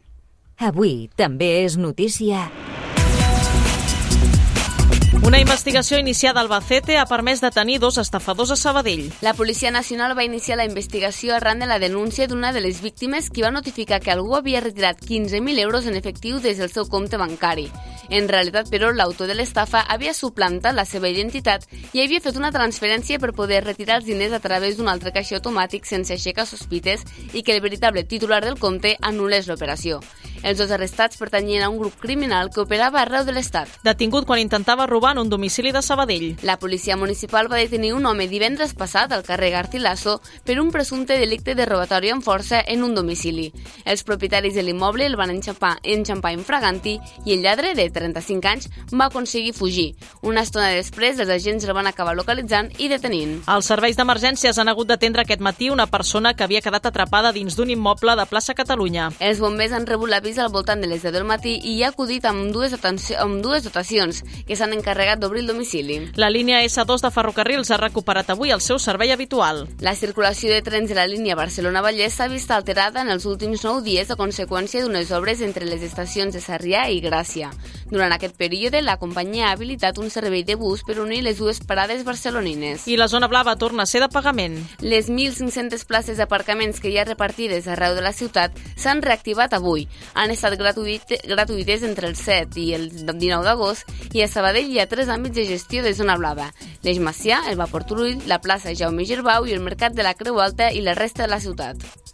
Avui 0.62 1.10
també 1.18 1.50
és 1.66 1.76
notícia... 1.76 2.46
Una 5.24 5.38
investigació 5.40 5.98
iniciada 5.98 6.42
al 6.42 6.50
Albacete 6.50 6.98
ha 7.00 7.06
permès 7.08 7.40
detenir 7.40 7.78
dos 7.80 7.96
estafadors 7.96 8.50
a 8.52 8.56
Sabadell. 8.60 9.06
La 9.22 9.32
Policia 9.32 9.70
Nacional 9.70 10.12
va 10.18 10.26
iniciar 10.26 10.58
la 10.58 10.66
investigació 10.68 11.32
arran 11.34 11.58
de 11.58 11.66
la 11.66 11.78
denúncia 11.78 12.26
d'una 12.28 12.52
de 12.52 12.60
les 12.60 12.82
víctimes 12.82 13.30
que 13.30 13.40
va 13.40 13.50
notificar 13.50 14.02
que 14.04 14.12
algú 14.12 14.36
havia 14.36 14.60
retirat 14.60 15.00
15.000 15.00 15.58
euros 15.60 15.86
en 15.86 15.96
efectiu 15.96 16.42
des 16.44 16.58
del 16.60 16.68
seu 16.68 16.84
compte 16.92 17.16
bancari. 17.16 17.70
En 18.10 18.28
realitat, 18.28 18.68
però, 18.68 18.92
l'autor 18.92 19.26
de 19.26 19.38
l'estafa 19.38 19.80
havia 19.80 20.12
suplantat 20.12 20.76
la 20.76 20.84
seva 20.84 21.08
identitat 21.08 21.64
i 21.94 22.04
havia 22.04 22.20
fet 22.20 22.36
una 22.36 22.52
transferència 22.52 23.18
per 23.18 23.32
poder 23.32 23.64
retirar 23.64 24.02
els 24.02 24.04
diners 24.04 24.36
a 24.36 24.42
través 24.44 24.76
d'un 24.76 24.92
altre 24.92 25.10
caixer 25.10 25.40
automàtic 25.40 25.88
sense 25.88 26.12
aixecar 26.12 26.44
sospites 26.44 27.00
i 27.32 27.42
que 27.42 27.56
el 27.56 27.64
veritable 27.64 28.04
titular 28.04 28.44
del 28.44 28.60
compte 28.60 28.98
anul·lés 29.00 29.48
l'operació. 29.48 30.02
Els 30.44 30.58
dos 30.60 30.70
arrestats 30.70 31.16
pertanyien 31.16 31.62
a 31.64 31.70
un 31.72 31.78
grup 31.80 31.94
criminal 31.96 32.50
que 32.52 32.60
operava 32.60 33.00
arreu 33.00 33.24
de 33.24 33.32
l'Estat. 33.32 33.70
Detingut 33.82 34.26
quan 34.28 34.42
intentava 34.42 34.84
robar 34.86 35.14
en 35.14 35.22
un 35.22 35.30
domicili 35.32 35.72
de 35.72 35.80
Sabadell. 35.80 36.34
La 36.44 36.58
policia 36.60 36.98
municipal 37.00 37.48
va 37.50 37.56
detenir 37.56 37.94
un 37.96 38.04
home 38.04 38.26
divendres 38.28 38.74
passat 38.76 39.12
al 39.16 39.24
carrer 39.24 39.54
Garcilaso 39.54 40.18
per 40.44 40.58
un 40.60 40.68
presumpte 40.70 41.16
delicte 41.16 41.54
de 41.56 41.64
robatori 41.64 42.10
amb 42.12 42.22
força 42.22 42.60
en 42.60 42.84
un 42.84 42.92
domicili. 42.94 43.46
Els 43.86 44.04
propietaris 44.04 44.52
de 44.52 44.66
l'immoble 44.66 45.06
el 45.08 45.16
van 45.16 45.32
enxampar, 45.32 45.78
enxampar 45.82 46.34
infraganti 46.36 46.98
i 47.24 47.32
el 47.32 47.40
lladre, 47.40 47.72
de 47.72 47.88
35 47.88 48.52
anys, 48.52 48.68
va 48.92 49.08
aconseguir 49.08 49.54
fugir. 49.56 49.94
Una 50.20 50.44
estona 50.44 50.68
després, 50.76 51.16
els 51.24 51.32
agents 51.32 51.64
el 51.64 51.72
van 51.72 51.88
acabar 51.88 52.12
localitzant 52.18 52.68
i 52.76 52.90
detenint. 52.92 53.38
Els 53.48 53.72
serveis 53.72 53.96
d'emergències 53.96 54.60
han 54.60 54.68
hagut 54.68 54.92
d'atendre 54.92 55.24
aquest 55.24 55.40
matí 55.40 55.72
una 55.72 55.88
persona 55.88 56.34
que 56.36 56.44
havia 56.44 56.60
quedat 56.60 56.92
atrapada 56.92 57.32
dins 57.32 57.56
d'un 57.56 57.72
immoble 57.72 58.12
de 58.20 58.28
plaça 58.28 58.52
Catalunya. 58.52 59.08
Els 59.24 59.40
bombers 59.40 59.72
han 59.72 59.88
rebut 59.88 60.12
l'avís 60.12 60.33
al 60.38 60.50
voltant 60.52 60.80
de 60.80 60.88
les 60.90 61.02
10 61.02 61.12
del 61.14 61.26
matí 61.28 61.54
i 61.56 61.76
hi 61.76 61.82
ha 61.84 61.90
acudit 61.92 62.24
amb 62.28 62.52
dues, 62.54 62.74
amb 63.18 63.42
dues 63.44 63.64
dotacions 63.64 64.22
que 64.46 64.56
s'han 64.56 64.72
encarregat 64.76 65.20
d'obrir 65.20 65.44
el 65.44 65.50
domicili. 65.52 66.00
La 66.16 66.30
línia 66.30 66.62
S2 66.64 67.04
de 67.04 67.10
ferrocarrils 67.14 67.70
ha 67.70 67.80
recuperat 67.80 68.30
avui 68.30 68.50
el 68.54 68.60
seu 68.60 68.78
servei 68.78 69.12
habitual. 69.12 69.64
La 69.80 69.94
circulació 69.94 70.52
de 70.52 70.62
trens 70.62 70.88
de 70.88 70.98
la 70.98 71.06
línia 71.06 71.36
Barcelona-Vallès 71.38 72.18
s'ha 72.18 72.28
vist 72.32 72.50
alterada 72.50 73.02
en 73.02 73.12
els 73.14 73.26
últims 73.26 73.64
9 73.64 73.84
dies 73.86 74.10
a 74.10 74.18
conseqüència 74.20 74.82
d'unes 74.82 75.12
obres 75.12 75.40
entre 75.40 75.68
les 75.68 75.82
estacions 75.82 76.34
de 76.34 76.42
Sarrià 76.42 76.88
i 76.90 77.00
Gràcia. 77.04 77.50
Durant 77.90 78.12
aquest 78.14 78.36
període, 78.38 78.80
la 78.82 78.96
companyia 78.96 79.48
ha 79.48 79.54
habilitat 79.54 79.98
un 80.00 80.10
servei 80.10 80.44
de 80.44 80.56
bus 80.56 80.82
per 80.86 80.98
unir 81.02 81.20
les 81.22 81.38
dues 81.38 81.60
parades 81.60 82.04
barcelonines. 82.04 82.86
I 82.88 82.96
la 82.96 83.08
zona 83.08 83.28
blava 83.28 83.56
torna 83.60 83.84
a 83.84 83.90
ser 83.90 84.00
de 84.00 84.08
pagament. 84.08 84.56
Les 84.80 85.10
1.500 85.10 85.84
places 85.88 86.18
d'aparcaments 86.20 86.80
que 86.80 86.90
hi 86.90 86.98
ha 86.98 87.06
repartides 87.08 87.68
arreu 87.68 87.94
de 87.94 88.04
la 88.04 88.14
ciutat 88.16 88.56
s'han 88.76 89.02
reactivat 89.04 89.54
avui. 89.54 89.86
Han 90.14 90.32
estat 90.32 90.56
gratuït, 90.60 91.16
gratuïtes 91.28 91.84
entre 91.84 92.08
el 92.08 92.16
7 92.16 92.60
i 92.60 92.72
el 92.78 92.88
19 93.04 93.44
d'agost 93.44 94.14
i 94.14 94.24
a 94.24 94.30
Sabadell 94.30 94.70
hi 94.72 94.80
ha 94.80 94.88
tres 94.88 95.12
àmbits 95.12 95.36
de 95.36 95.46
gestió 95.50 95.84
de 95.84 95.94
zona 95.94 96.16
blava. 96.16 96.50
L'Eix 96.84 97.00
Macià, 97.02 97.44
el 97.50 97.60
Vapor 97.60 97.84
Turull, 97.84 98.18
la 98.30 98.40
plaça 98.40 98.74
Jaume 98.74 99.04
Girbau 99.08 99.46
i 99.46 99.54
el 99.56 99.64
Mercat 99.64 99.94
de 99.94 100.06
la 100.06 100.16
Creu 100.18 100.40
Alta 100.40 100.72
i 100.72 100.84
la 100.84 100.96
resta 100.98 101.24
de 101.24 101.32
la 101.34 101.40
ciutat. 101.40 102.13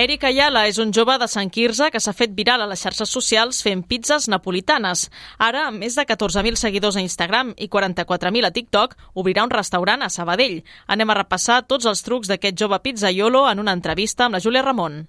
Eric 0.00 0.22
Ayala 0.24 0.62
és 0.64 0.78
un 0.80 0.94
jove 0.96 1.12
de 1.20 1.26
Sant 1.28 1.50
Quirze 1.52 1.90
que 1.92 2.00
s'ha 2.00 2.14
fet 2.16 2.32
viral 2.38 2.62
a 2.64 2.68
les 2.70 2.80
xarxes 2.80 3.10
socials 3.12 3.58
fent 3.66 3.82
pizzas 3.90 4.30
napolitanes. 4.32 5.02
Ara, 5.36 5.66
amb 5.68 5.84
més 5.84 5.98
de 5.98 6.06
14.000 6.08 6.56
seguidors 6.56 6.96
a 6.96 7.04
Instagram 7.04 7.52
i 7.60 7.68
44.000 7.68 8.48
a 8.48 8.52
TikTok, 8.56 8.96
obrirà 9.20 9.44
un 9.44 9.52
restaurant 9.52 10.00
a 10.00 10.08
Sabadell. 10.08 10.62
Anem 10.88 11.12
a 11.12 11.20
repassar 11.20 11.66
tots 11.68 11.84
els 11.84 12.00
trucs 12.06 12.32
d'aquest 12.32 12.56
jove 12.64 12.80
pizzaiolo 12.80 13.44
en 13.50 13.60
una 13.60 13.76
entrevista 13.76 14.24
amb 14.24 14.38
la 14.38 14.46
Júlia 14.46 14.64
Ramon. 14.64 15.02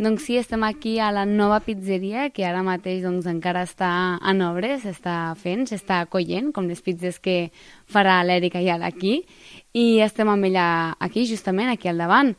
Doncs 0.00 0.22
sí, 0.24 0.36
estem 0.38 0.62
aquí 0.64 0.94
a 1.02 1.10
la 1.12 1.26
nova 1.26 1.58
pizzeria, 1.60 2.28
que 2.30 2.46
ara 2.46 2.62
mateix 2.62 3.02
doncs, 3.02 3.26
encara 3.26 3.66
està 3.66 3.90
en 4.30 4.38
obres, 4.46 4.84
s'està 4.86 5.34
fent, 5.36 5.66
s'està 5.66 5.98
acollent, 6.06 6.52
com 6.54 6.70
les 6.70 6.80
pizzas 6.80 7.18
que 7.18 7.50
farà 7.90 8.20
l'Eric 8.24 8.54
Ayala 8.56 8.86
aquí, 8.88 9.26
i 9.74 9.98
estem 10.00 10.30
amb 10.30 10.46
ella 10.46 10.94
aquí, 11.02 11.26
justament 11.26 11.68
aquí 11.74 11.90
al 11.90 12.00
davant. 12.00 12.32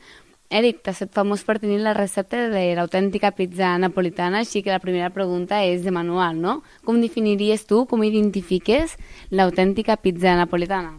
Eric, 0.52 0.82
t'has 0.84 0.98
fet 1.00 1.14
famós 1.16 1.40
per 1.48 1.54
tenir 1.62 1.78
la 1.80 1.94
recepta 1.96 2.42
de 2.52 2.62
l'autèntica 2.76 3.30
pizza 3.32 3.70
napolitana, 3.80 4.42
així 4.42 4.60
que 4.60 4.68
la 4.68 4.82
primera 4.82 5.08
pregunta 5.08 5.62
és 5.64 5.80
de 5.80 5.94
manual, 5.96 6.36
no? 6.44 6.58
Com 6.84 6.98
definiries 7.00 7.64
tu, 7.64 7.86
com 7.88 8.02
identifiques 8.04 8.98
l'autèntica 9.32 9.96
pizza 9.96 10.34
napolitana? 10.36 10.92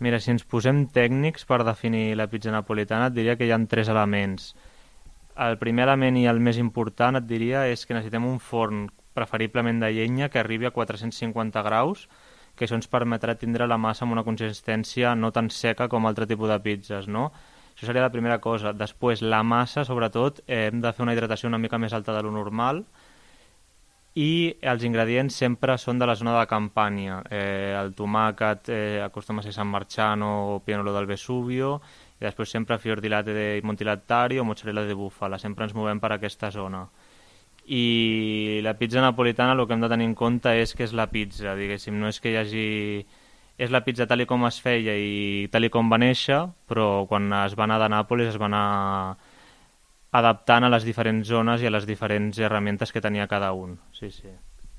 Mira, 0.00 0.16
si 0.16 0.32
ens 0.32 0.48
posem 0.48 0.86
tècnics 0.88 1.44
per 1.44 1.60
definir 1.68 2.16
la 2.16 2.30
pizza 2.32 2.54
napolitana, 2.54 3.10
et 3.12 3.18
diria 3.18 3.36
que 3.36 3.44
hi 3.44 3.52
ha 3.52 3.60
tres 3.68 3.90
elements. 3.92 4.54
El 5.36 5.58
primer 5.60 5.84
element 5.84 6.16
i 6.16 6.24
el 6.32 6.40
més 6.40 6.56
important, 6.56 7.20
et 7.20 7.28
diria, 7.28 7.66
és 7.68 7.84
que 7.84 7.92
necessitem 7.92 8.24
un 8.24 8.40
forn, 8.40 8.86
preferiblement 9.12 9.84
de 9.84 9.92
llenya, 9.92 10.30
que 10.32 10.40
arribi 10.40 10.70
a 10.70 10.72
450 10.72 11.62
graus, 11.68 12.08
que 12.56 12.64
això 12.64 12.80
ens 12.80 12.88
permetrà 12.88 13.36
tindre 13.36 13.68
la 13.68 13.76
massa 13.76 14.06
amb 14.06 14.16
una 14.16 14.24
consistència 14.24 15.12
no 15.18 15.34
tan 15.36 15.52
seca 15.52 15.90
com 15.92 16.08
altre 16.08 16.24
tipus 16.30 16.48
de 16.48 16.58
pizzas, 16.64 17.12
no? 17.12 17.28
Això 17.74 17.88
seria 17.88 18.04
la 18.06 18.12
primera 18.14 18.38
cosa. 18.40 18.72
Després, 18.72 19.22
la 19.22 19.42
massa, 19.42 19.84
sobretot, 19.84 20.40
eh, 20.46 20.68
hem 20.68 20.80
de 20.80 20.92
fer 20.92 21.02
una 21.02 21.14
hidratació 21.14 21.50
una 21.50 21.58
mica 21.58 21.78
més 21.78 21.92
alta 21.92 22.14
de 22.14 22.22
lo 22.22 22.30
normal 22.30 22.84
i 24.14 24.54
els 24.62 24.84
ingredients 24.86 25.34
sempre 25.34 25.74
són 25.74 25.98
de 25.98 26.06
la 26.06 26.14
zona 26.14 26.36
de 26.38 26.46
Campània. 26.46 27.18
Eh, 27.34 27.74
el 27.74 27.90
tomàquet 27.98 28.70
eh, 28.70 29.00
acostuma 29.02 29.42
a 29.42 29.46
ser 29.46 29.52
San 29.56 29.66
Marciano 29.66 30.54
o 30.54 30.60
Pianolo 30.62 30.94
del 30.94 31.08
Vesubio 31.10 31.80
i 32.20 32.22
després 32.22 32.54
sempre 32.54 32.78
fior 32.78 33.02
di 33.02 33.10
latte 33.10 33.34
de 33.34 33.48
Montilattari 33.66 34.38
o 34.38 34.44
mozzarella 34.46 34.86
de 34.86 34.94
búfala. 34.94 35.38
Sempre 35.42 35.66
ens 35.66 35.74
movem 35.74 35.98
per 35.98 36.12
aquesta 36.14 36.52
zona. 36.54 36.84
I 37.66 38.60
la 38.62 38.76
pizza 38.78 39.02
napolitana 39.02 39.58
el 39.58 39.66
que 39.66 39.74
hem 39.74 39.82
de 39.82 39.90
tenir 39.90 40.06
en 40.06 40.14
compte 40.14 40.52
és 40.62 40.76
que 40.78 40.84
és 40.86 40.94
la 40.94 41.08
pizza, 41.10 41.56
diguéssim, 41.58 41.98
no 41.98 42.12
és 42.12 42.20
que 42.20 42.30
hi 42.30 42.36
hagi 42.38 42.66
és 43.58 43.70
la 43.70 43.84
pizza 43.86 44.06
tal 44.10 44.24
com 44.26 44.46
es 44.48 44.58
feia 44.62 44.96
i 44.98 45.46
tal 45.52 45.68
com 45.70 45.90
va 45.90 46.00
néixer, 46.00 46.40
però 46.68 47.06
quan 47.10 47.30
es 47.44 47.54
va 47.58 47.68
anar 47.68 47.78
de 47.82 47.90
Nàpolis 47.92 48.32
es 48.32 48.40
va 48.40 48.48
anar 48.50 48.64
adaptant 50.14 50.66
a 50.66 50.70
les 50.70 50.86
diferents 50.86 51.26
zones 51.26 51.62
i 51.62 51.68
a 51.68 51.74
les 51.74 51.86
diferents 51.86 52.38
herramientes 52.38 52.92
que 52.92 53.02
tenia 53.02 53.28
cada 53.30 53.52
un. 53.52 53.78
Sí, 53.92 54.10
sí. 54.10 54.30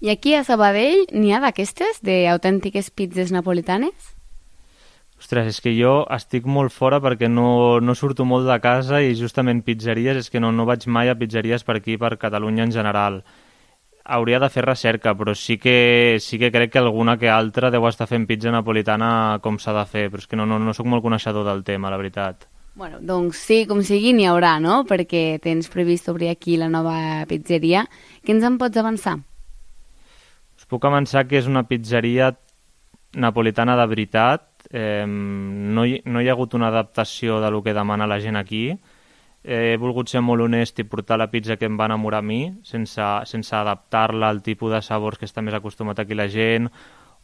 I 0.04 0.12
aquí 0.12 0.36
a 0.36 0.44
Sabadell 0.44 1.06
n'hi 1.16 1.32
ha 1.34 1.40
d'aquestes, 1.44 2.02
d'autèntiques 2.04 2.92
pizzas 2.92 3.32
napolitanes? 3.32 4.12
Ostres, 5.20 5.48
és 5.48 5.62
que 5.64 5.72
jo 5.72 6.04
estic 6.12 6.44
molt 6.46 6.74
fora 6.76 7.00
perquè 7.00 7.30
no, 7.32 7.80
no 7.80 7.96
surto 7.96 8.28
molt 8.28 8.48
de 8.48 8.60
casa 8.60 9.00
i 9.00 9.16
justament 9.16 9.64
pizzeries, 9.64 10.20
és 10.20 10.30
que 10.30 10.44
no, 10.44 10.52
no 10.52 10.68
vaig 10.68 10.84
mai 10.92 11.10
a 11.10 11.16
pizzeries 11.16 11.64
per 11.64 11.80
aquí, 11.80 11.96
per 11.98 12.18
Catalunya 12.20 12.68
en 12.68 12.76
general 12.76 13.22
hauria 14.06 14.40
de 14.40 14.50
fer 14.54 14.64
recerca, 14.66 15.16
però 15.18 15.34
sí 15.36 15.58
que, 15.58 16.18
sí 16.22 16.38
que 16.38 16.52
crec 16.54 16.72
que 16.72 16.80
alguna 16.80 17.18
que 17.18 17.30
altra 17.30 17.72
deu 17.74 17.88
estar 17.90 18.08
fent 18.08 18.28
pizza 18.30 18.54
napolitana 18.54 19.40
com 19.42 19.58
s'ha 19.60 19.74
de 19.74 19.86
fer, 19.90 20.10
però 20.14 20.22
és 20.22 20.30
que 20.30 20.38
no, 20.38 20.46
no, 20.46 20.60
no 20.62 20.74
sóc 20.78 20.86
molt 20.86 21.04
coneixedor 21.04 21.48
del 21.48 21.64
tema, 21.66 21.90
la 21.90 22.00
veritat. 22.02 22.46
Bueno, 22.76 23.00
doncs 23.00 23.40
sí, 23.40 23.64
com 23.70 23.82
sigui, 23.88 24.12
n'hi 24.14 24.28
haurà, 24.28 24.58
no? 24.60 24.84
Perquè 24.88 25.40
tens 25.44 25.72
previst 25.72 26.10
obrir 26.12 26.30
aquí 26.30 26.58
la 26.60 26.68
nova 26.70 26.98
pizzeria. 27.30 27.86
Què 28.22 28.36
ens 28.36 28.44
en 28.44 28.60
pots 28.60 28.78
avançar? 28.78 29.16
Us 30.60 30.68
puc 30.68 30.84
avançar 30.86 31.24
que 31.30 31.40
és 31.40 31.48
una 31.48 31.64
pizzeria 31.70 32.34
napolitana 33.16 33.78
de 33.80 33.88
veritat. 33.88 34.46
Eh, 34.70 35.06
no, 35.08 35.86
hi, 35.88 36.02
no 36.06 36.20
hi 36.20 36.28
ha 36.28 36.36
hagut 36.36 36.54
una 36.60 36.68
adaptació 36.68 37.40
de 37.40 37.50
lo 37.52 37.64
que 37.64 37.74
demana 37.74 38.10
la 38.12 38.20
gent 38.20 38.36
aquí, 38.36 38.68
he 39.46 39.78
volgut 39.78 40.10
ser 40.10 40.24
molt 40.26 40.42
honest 40.42 40.80
i 40.82 40.88
portar 40.90 41.20
la 41.22 41.30
pizza 41.30 41.56
que 41.62 41.70
em 41.70 41.78
va 41.78 41.86
enamorar 41.86 42.24
a 42.24 42.26
mi, 42.26 42.42
sense, 42.66 43.06
sense 43.30 43.56
adaptar-la 43.56 44.30
al 44.34 44.42
tipus 44.42 44.74
de 44.74 44.82
sabors 44.82 45.22
que 45.22 45.30
està 45.30 45.44
més 45.46 45.54
acostumat 45.54 46.02
aquí 46.02 46.18
la 46.18 46.28
gent, 46.32 46.72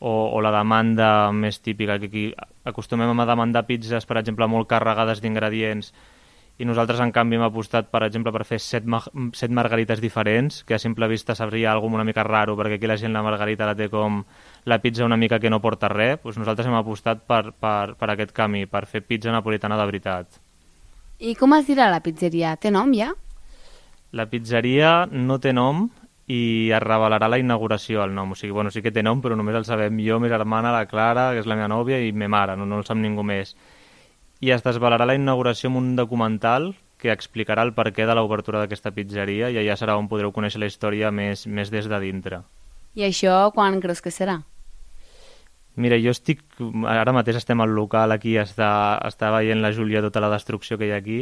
o, 0.01 0.13
o 0.33 0.41
la 0.41 0.51
demanda 0.53 1.31
més 1.33 1.61
típica, 1.61 1.97
que 1.99 2.09
aquí 2.09 2.25
acostumem 2.65 3.19
a 3.19 3.25
demandar 3.29 3.65
pizzas, 3.65 4.05
per 4.05 4.19
exemple, 4.21 4.47
molt 4.49 4.69
carregades 4.69 5.21
d'ingredients, 5.21 5.93
i 6.61 6.65
nosaltres 6.65 6.99
en 7.01 7.13
canvi 7.13 7.39
hem 7.39 7.45
apostat, 7.47 7.87
per 7.89 8.03
exemple, 8.05 8.33
per 8.35 8.43
fer 8.45 8.59
set, 8.61 8.85
ma 8.85 8.99
set 9.37 9.53
margarites 9.53 10.01
diferents, 10.03 10.61
que 10.67 10.77
a 10.77 10.81
simple 10.81 11.07
vista 11.09 11.33
sabria 11.33 11.71
alguna 11.71 12.01
una 12.01 12.05
mica 12.05 12.25
raro, 12.27 12.57
perquè 12.59 12.77
aquí 12.77 12.89
la 12.89 12.99
gent 13.01 13.17
la 13.17 13.25
margarita 13.25 13.65
la 13.65 13.77
té 13.77 13.89
com 13.89 14.21
la 14.69 14.77
pizza 14.83 15.05
una 15.05 15.17
mica 15.17 15.39
que 15.39 15.49
no 15.49 15.61
porta 15.61 15.89
res, 15.89 16.21
doncs 16.21 16.37
nosaltres 16.37 16.69
hem 16.69 16.77
apostat 16.77 17.25
per, 17.25 17.43
per, 17.57 17.95
per 17.97 18.13
aquest 18.13 18.37
camí, 18.37 18.67
per 18.69 18.85
fer 18.85 19.01
pizza 19.01 19.33
napolitana 19.33 19.79
de 19.79 19.89
veritat. 19.89 20.41
I 21.21 21.35
com 21.37 21.53
es 21.53 21.67
dirà 21.69 21.91
la 21.93 22.01
pizzeria? 22.01 22.55
Té 22.57 22.71
nom 22.73 22.91
ja? 22.97 23.11
La 24.11 24.25
pizzeria 24.27 25.05
no 25.11 25.37
té 25.39 25.53
nom 25.53 25.85
i 26.27 26.71
es 26.73 26.81
revelarà 26.81 27.29
la 27.29 27.37
inauguració 27.39 28.01
el 28.03 28.15
nom. 28.15 28.33
O 28.33 28.39
sigui, 28.39 28.55
bueno, 28.55 28.71
sí 28.73 28.81
que 28.81 28.91
té 28.91 29.03
nom, 29.05 29.21
però 29.21 29.37
només 29.37 29.55
el 29.59 29.67
sabem 29.67 29.99
jo, 30.01 30.17
mi 30.19 30.31
germana, 30.31 30.73
la 30.73 30.87
Clara, 30.89 31.31
que 31.35 31.43
és 31.43 31.47
la 31.47 31.59
meva 31.59 31.69
nòvia, 31.69 32.01
i 32.01 32.11
me 32.11 32.27
mare, 32.31 32.57
no, 32.57 32.65
no 32.65 32.81
el 32.81 32.87
sap 32.87 32.97
ningú 32.97 33.23
més 33.23 33.53
i 34.41 34.49
es 34.49 34.63
desvelarà 34.65 35.05
la 35.05 35.15
inauguració 35.15 35.69
amb 35.69 35.79
un 35.79 35.91
documental 35.95 36.71
que 37.01 37.13
explicarà 37.13 37.63
el 37.65 37.73
perquè 37.77 38.07
de 38.09 38.15
l'obertura 38.17 38.61
d'aquesta 38.61 38.91
pizzeria 38.93 39.51
i 39.53 39.59
allà 39.61 39.75
serà 39.77 39.97
on 39.97 40.09
podreu 40.09 40.33
conèixer 40.33 40.61
la 40.61 40.69
història 40.69 41.11
més, 41.13 41.45
més 41.45 41.69
des 41.73 41.87
de 41.89 41.99
dintre. 42.01 42.41
I 42.97 43.05
això 43.07 43.51
quan 43.53 43.79
creus 43.81 44.01
que 44.01 44.13
serà? 44.13 44.41
Mira, 45.75 45.97
jo 46.03 46.11
estic... 46.11 46.41
Ara 46.89 47.13
mateix 47.15 47.39
estem 47.39 47.61
al 47.63 47.71
local 47.75 48.11
aquí, 48.11 48.35
està, 48.37 48.99
està 49.07 49.31
veient 49.31 49.61
la 49.63 49.71
Júlia 49.71 50.03
tota 50.03 50.19
la 50.23 50.31
destrucció 50.33 50.77
que 50.77 50.89
hi 50.89 50.91
ha 50.91 50.99
aquí. 50.99 51.21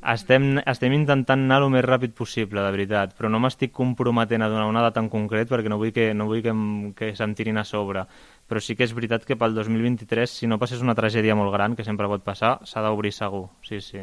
Estem, 0.00 0.54
estem 0.64 0.94
intentant 0.96 1.42
anar 1.44 1.60
el 1.60 1.68
més 1.74 1.84
ràpid 1.84 2.14
possible, 2.16 2.62
de 2.64 2.72
veritat, 2.72 3.12
però 3.18 3.28
no 3.28 3.42
m'estic 3.44 3.74
comprometent 3.76 4.40
a 4.40 4.48
donar 4.48 4.70
una 4.70 4.84
data 4.86 5.02
en 5.04 5.10
concret 5.12 5.50
perquè 5.50 5.68
no 5.68 5.76
vull 5.76 5.92
que, 5.92 6.14
no 6.16 6.24
vull 6.30 6.40
que, 6.40 6.54
em, 6.54 6.94
que 6.96 7.12
se'm 7.18 7.36
tirin 7.36 7.60
a 7.60 7.66
sobre 7.68 8.06
però 8.50 8.58
sí 8.58 8.74
que 8.74 8.82
és 8.82 8.90
veritat 8.90 9.22
que 9.22 9.36
pel 9.38 9.54
2023, 9.54 10.32
si 10.40 10.48
no 10.50 10.58
passés 10.58 10.80
una 10.82 10.96
tragèdia 10.98 11.36
molt 11.38 11.52
gran, 11.54 11.76
que 11.78 11.86
sempre 11.86 12.08
pot 12.10 12.24
passar, 12.26 12.56
s'ha 12.66 12.82
d'obrir 12.82 13.12
segur, 13.14 13.44
sí, 13.62 13.78
sí. 13.78 14.02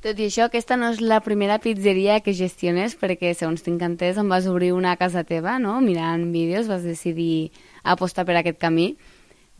Tot 0.00 0.20
i 0.22 0.28
això, 0.30 0.46
aquesta 0.46 0.78
no 0.78 0.92
és 0.94 1.00
la 1.02 1.18
primera 1.20 1.58
pizzeria 1.60 2.20
que 2.24 2.32
gestiones, 2.32 2.94
perquè, 2.96 3.34
segons 3.34 3.66
tinc 3.66 3.82
entès, 3.82 4.16
em 4.16 4.30
vas 4.30 4.46
obrir 4.48 4.70
una 4.72 4.94
casa 4.96 5.26
teva, 5.26 5.58
no? 5.58 5.74
Mirant 5.82 6.30
vídeos, 6.32 6.70
vas 6.70 6.86
decidir 6.86 7.50
apostar 7.82 8.24
per 8.28 8.38
aquest 8.38 8.62
camí. 8.62 8.94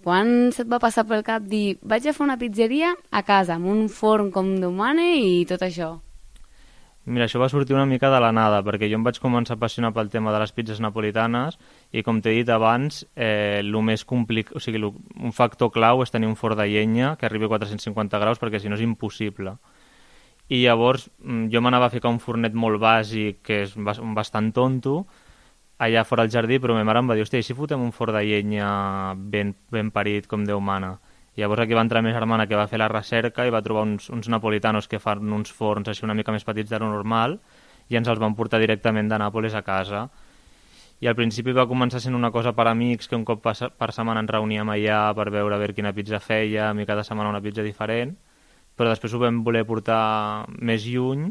Quan 0.04 0.52
se't 0.56 0.68
va 0.70 0.80
passar 0.80 1.04
pel 1.08 1.24
cap 1.26 1.44
dir 1.44 1.78
vaig 1.82 2.06
a 2.08 2.14
fer 2.16 2.24
una 2.24 2.38
pizzeria 2.40 2.94
a 3.10 3.20
casa, 3.22 3.58
amb 3.58 3.68
un 3.68 3.88
forn 3.92 4.30
com 4.32 4.54
Déu 4.62 4.72
mane 4.72 5.10
i 5.20 5.44
tot 5.48 5.60
això? 5.66 5.98
Mira, 7.10 7.24
això 7.26 7.40
va 7.40 7.48
sortir 7.48 7.74
una 7.74 7.86
mica 7.88 8.10
de 8.12 8.20
la 8.20 8.30
nada, 8.32 8.60
perquè 8.62 8.88
jo 8.90 8.98
em 8.98 9.04
vaig 9.04 9.16
començar 9.20 9.56
a 9.56 9.58
apassionar 9.58 9.90
pel 9.96 10.10
tema 10.12 10.32
de 10.34 10.40
les 10.42 10.52
pizzas 10.52 10.82
napolitanes 10.84 11.56
i, 11.90 12.02
com 12.06 12.20
t'he 12.20 12.34
dit 12.36 12.52
abans, 12.52 13.00
eh, 13.16 13.60
el 13.60 13.76
més 13.82 14.04
complic... 14.04 14.52
o 14.54 14.60
sigui, 14.60 14.78
lo, 14.78 14.92
un 15.16 15.32
factor 15.32 15.72
clau 15.72 16.04
és 16.04 16.12
tenir 16.12 16.28
un 16.28 16.36
forn 16.36 16.60
de 16.60 16.68
llenya 16.68 17.14
que 17.16 17.26
arribi 17.26 17.48
a 17.48 17.52
450 17.56 18.20
graus, 18.20 18.38
perquè 18.38 18.60
si 18.60 18.68
no 18.68 18.76
és 18.76 18.84
impossible. 18.84 19.56
I 20.52 20.60
llavors 20.66 21.08
mm, 21.18 21.48
jo 21.50 21.64
m'anava 21.64 21.88
a 21.88 21.94
ficar 21.94 22.12
un 22.12 22.20
fornet 22.20 22.54
molt 22.54 22.80
bàsic, 22.80 23.40
que 23.48 23.62
és 23.64 23.74
bastant 24.14 24.52
tonto, 24.52 25.00
allà 25.80 26.04
fora 26.04 26.22
al 26.22 26.30
jardí, 26.30 26.58
però 26.60 26.74
ma 26.76 26.84
mare 26.84 27.00
em 27.00 27.08
va 27.08 27.16
dir, 27.16 27.24
hòstia, 27.24 27.40
si 27.42 27.56
fotem 27.56 27.80
un 27.80 27.92
forn 27.96 28.12
de 28.12 28.20
llenya 28.26 29.14
ben, 29.16 29.54
ben 29.72 29.90
parit, 29.90 30.26
com 30.28 30.44
Déu 30.44 30.60
mana? 30.60 30.98
Llavors 31.40 31.62
aquí 31.64 31.72
va 31.72 31.84
entrar 31.86 32.02
més 32.04 32.12
germana 32.12 32.44
que 32.46 32.58
va 32.58 32.66
fer 32.68 32.80
la 32.82 32.88
recerca 32.92 33.46
i 33.46 33.52
va 33.54 33.62
trobar 33.64 33.86
uns, 33.86 34.10
uns 34.12 34.28
napolitanos 34.28 34.88
que 34.90 35.00
fan 35.00 35.32
uns 35.32 35.52
forns 35.56 35.88
així 35.88 36.04
una 36.04 36.16
mica 36.18 36.34
més 36.34 36.44
petits 36.44 36.68
de 36.68 36.80
lo 36.82 36.90
normal 36.90 37.38
i 37.88 37.96
ens 37.96 38.08
els 38.12 38.20
van 38.20 38.36
portar 38.36 38.60
directament 38.60 39.08
de 39.08 39.18
Nàpoles 39.18 39.56
a 39.56 39.62
casa. 39.64 40.04
I 41.00 41.08
al 41.08 41.16
principi 41.16 41.54
va 41.56 41.64
començar 41.66 42.02
sent 42.04 42.14
una 42.14 42.28
cosa 42.30 42.52
per 42.52 42.66
amics, 42.68 43.08
que 43.08 43.16
un 43.16 43.24
cop 43.24 43.40
per, 43.40 43.54
per 43.72 43.92
setmana 43.96 44.20
ens 44.20 44.30
reuníem 44.30 44.68
allà 44.68 45.14
per 45.16 45.30
veure 45.32 45.56
a 45.56 45.62
veure 45.62 45.72
quina 45.72 45.94
pizza 45.96 46.20
feia, 46.20 46.74
i 46.76 46.86
cada 46.86 47.06
setmana 47.08 47.32
una 47.32 47.40
pizza 47.40 47.64
diferent, 47.64 48.12
però 48.76 48.92
després 48.92 49.14
ho 49.14 49.22
vam 49.22 49.40
voler 49.46 49.64
portar 49.64 50.44
més 50.60 50.84
lluny 50.84 51.30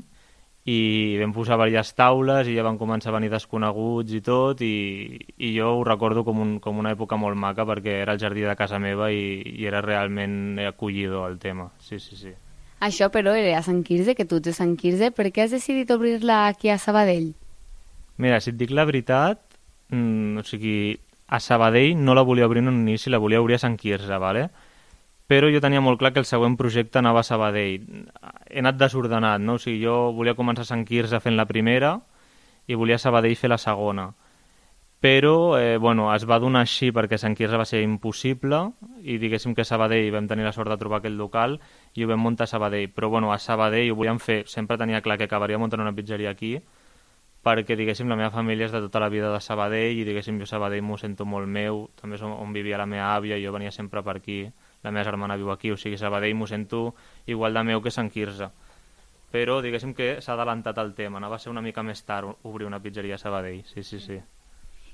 i 0.69 1.17
vam 1.17 1.31
posar 1.33 1.57
diverses 1.57 1.95
taules 1.97 2.49
i 2.49 2.55
ja 2.57 2.65
van 2.65 2.77
començar 2.77 3.09
a 3.13 3.15
venir 3.15 3.31
desconeguts 3.33 4.13
i 4.13 4.21
tot 4.25 4.61
i, 4.65 5.17
i 5.37 5.53
jo 5.55 5.71
ho 5.79 5.85
recordo 5.87 6.25
com, 6.27 6.41
un, 6.43 6.51
com 6.63 6.77
una 6.81 6.91
època 6.93 7.17
molt 7.17 7.39
maca 7.39 7.65
perquè 7.65 8.01
era 8.03 8.13
el 8.13 8.21
jardí 8.21 8.45
de 8.45 8.57
casa 8.59 8.81
meva 8.81 9.09
i, 9.11 9.39
i 9.55 9.65
era 9.69 9.81
realment 9.85 10.59
acollidor 10.67 11.31
el 11.31 11.39
tema, 11.41 11.71
sí, 11.79 11.97
sí, 12.03 12.19
sí. 12.19 12.35
Això, 12.79 13.09
però, 13.11 13.33
era 13.35 13.57
a 13.57 13.63
Sant 13.63 13.81
Quirze, 13.83 14.15
que 14.15 14.23
tu 14.23 14.37
ets 14.39 14.47
de 14.47 14.53
Sant 14.55 14.77
Quirze. 14.79 15.09
Per 15.11 15.25
què 15.35 15.43
has 15.43 15.51
decidit 15.51 15.89
obrir-la 15.91 16.45
aquí 16.47 16.69
a 16.71 16.77
Sabadell? 16.79 17.33
Mira, 18.23 18.39
si 18.39 18.53
et 18.53 18.59
dic 18.59 18.71
la 18.71 18.85
veritat, 18.87 19.41
mmm, 19.91 20.39
o 20.39 20.45
sigui, 20.47 20.95
a 21.27 21.41
Sabadell 21.43 21.99
no 21.99 22.15
la 22.15 22.23
volia 22.23 22.47
obrir 22.47 22.63
en 22.63 22.71
un 22.71 22.79
inici, 22.85 23.11
la 23.11 23.19
volia 23.19 23.41
obrir 23.43 23.57
a 23.57 23.63
Sant 23.65 23.75
Quirze, 23.77 24.17
¿vale? 24.17 24.47
Però 25.29 25.49
jo 25.53 25.61
tenia 25.61 25.81
molt 25.85 25.99
clar 26.01 26.09
que 26.15 26.23
el 26.23 26.25
següent 26.25 26.55
projecte 26.57 26.97
anava 26.97 27.21
a 27.21 27.27
Sabadell. 27.27 27.83
He 28.49 28.63
anat 28.63 28.79
desordenat, 28.79 29.43
no? 29.45 29.59
O 29.59 29.61
sigui, 29.61 29.83
jo 29.83 30.09
volia 30.17 30.33
començar 30.33 30.65
a 30.65 30.69
Sant 30.71 30.87
Quirze 30.89 31.19
fent 31.21 31.37
la 31.37 31.45
primera 31.45 31.99
i 32.65 32.73
volia 32.73 32.97
Sabadell 32.97 33.37
fer 33.37 33.51
la 33.53 33.59
segona. 33.61 34.07
Però, 34.99 35.59
eh, 35.59 35.77
bueno, 35.77 36.09
es 36.15 36.25
va 36.25 36.39
donar 36.41 36.63
així 36.65 36.89
perquè 36.91 37.19
Sant 37.21 37.37
Quirze 37.37 37.61
va 37.61 37.67
ser 37.69 37.83
impossible 37.85 38.63
i 39.05 39.19
diguéssim 39.21 39.53
que 39.53 39.61
a 39.61 39.69
Sabadell 39.69 40.09
vam 40.11 40.27
tenir 40.27 40.43
la 40.49 40.51
sort 40.51 40.73
de 40.73 40.77
trobar 40.81 40.97
aquest 40.99 41.15
local 41.15 41.59
i 41.93 42.03
ho 42.03 42.09
vam 42.09 42.25
muntar 42.25 42.49
a 42.49 42.51
Sabadell. 42.51 42.89
Però, 42.89 43.09
bueno, 43.13 43.29
a 43.31 43.37
Sabadell 43.37 43.93
ho 43.93 43.99
volíem 44.01 44.17
fer, 44.19 44.43
sempre 44.47 44.79
tenia 44.81 45.03
clar 45.05 45.19
que 45.21 45.29
acabaria 45.29 45.61
muntant 45.61 45.85
una 45.85 45.93
pizzeria 45.93 46.33
aquí 46.33 46.57
perquè, 47.45 47.77
diguéssim, 47.77 48.09
la 48.09 48.17
meva 48.17 48.33
família 48.33 48.65
és 48.65 48.73
de 48.73 48.81
tota 48.81 48.99
la 48.99 49.07
vida 49.13 49.29
de 49.31 49.39
Sabadell 49.39 50.01
i, 50.01 50.03
diguéssim, 50.09 50.41
jo 50.41 50.49
Sabadell 50.49 50.81
m'ho 50.83 50.97
sento 50.97 51.23
molt 51.23 51.47
meu, 51.47 51.85
també 52.01 52.17
és 52.17 52.25
on 52.25 52.51
vivia 52.51 52.81
la 52.81 52.89
meva 52.89 53.13
àvia 53.15 53.37
i 53.37 53.45
jo 53.45 53.53
venia 53.55 53.71
sempre 53.71 54.03
per 54.03 54.17
aquí 54.17 54.41
la 54.83 54.91
meva 54.91 55.05
germana 55.05 55.37
viu 55.37 55.51
aquí, 55.51 55.71
o 55.71 55.77
sigui, 55.77 55.97
Sabadell 55.97 56.35
m'ho 56.35 56.47
sento 56.47 56.95
igual 57.27 57.53
de 57.53 57.63
meu 57.67 57.81
que 57.81 57.91
Sant 57.91 58.09
Quirze. 58.11 58.49
Però 59.29 59.59
diguéssim 59.61 59.93
que 59.93 60.17
s'ha 60.23 60.33
adelantat 60.33 60.79
el 60.81 60.95
tema, 60.97 61.19
anava 61.19 61.37
a 61.37 61.43
ser 61.43 61.51
una 61.51 61.61
mica 61.61 61.83
més 61.85 62.01
tard 62.07 62.39
obrir 62.49 62.67
una 62.67 62.81
pizzeria 62.81 63.19
a 63.19 63.21
Sabadell, 63.21 63.63
sí, 63.67 63.83
sí, 63.83 63.99
sí. 63.99 64.19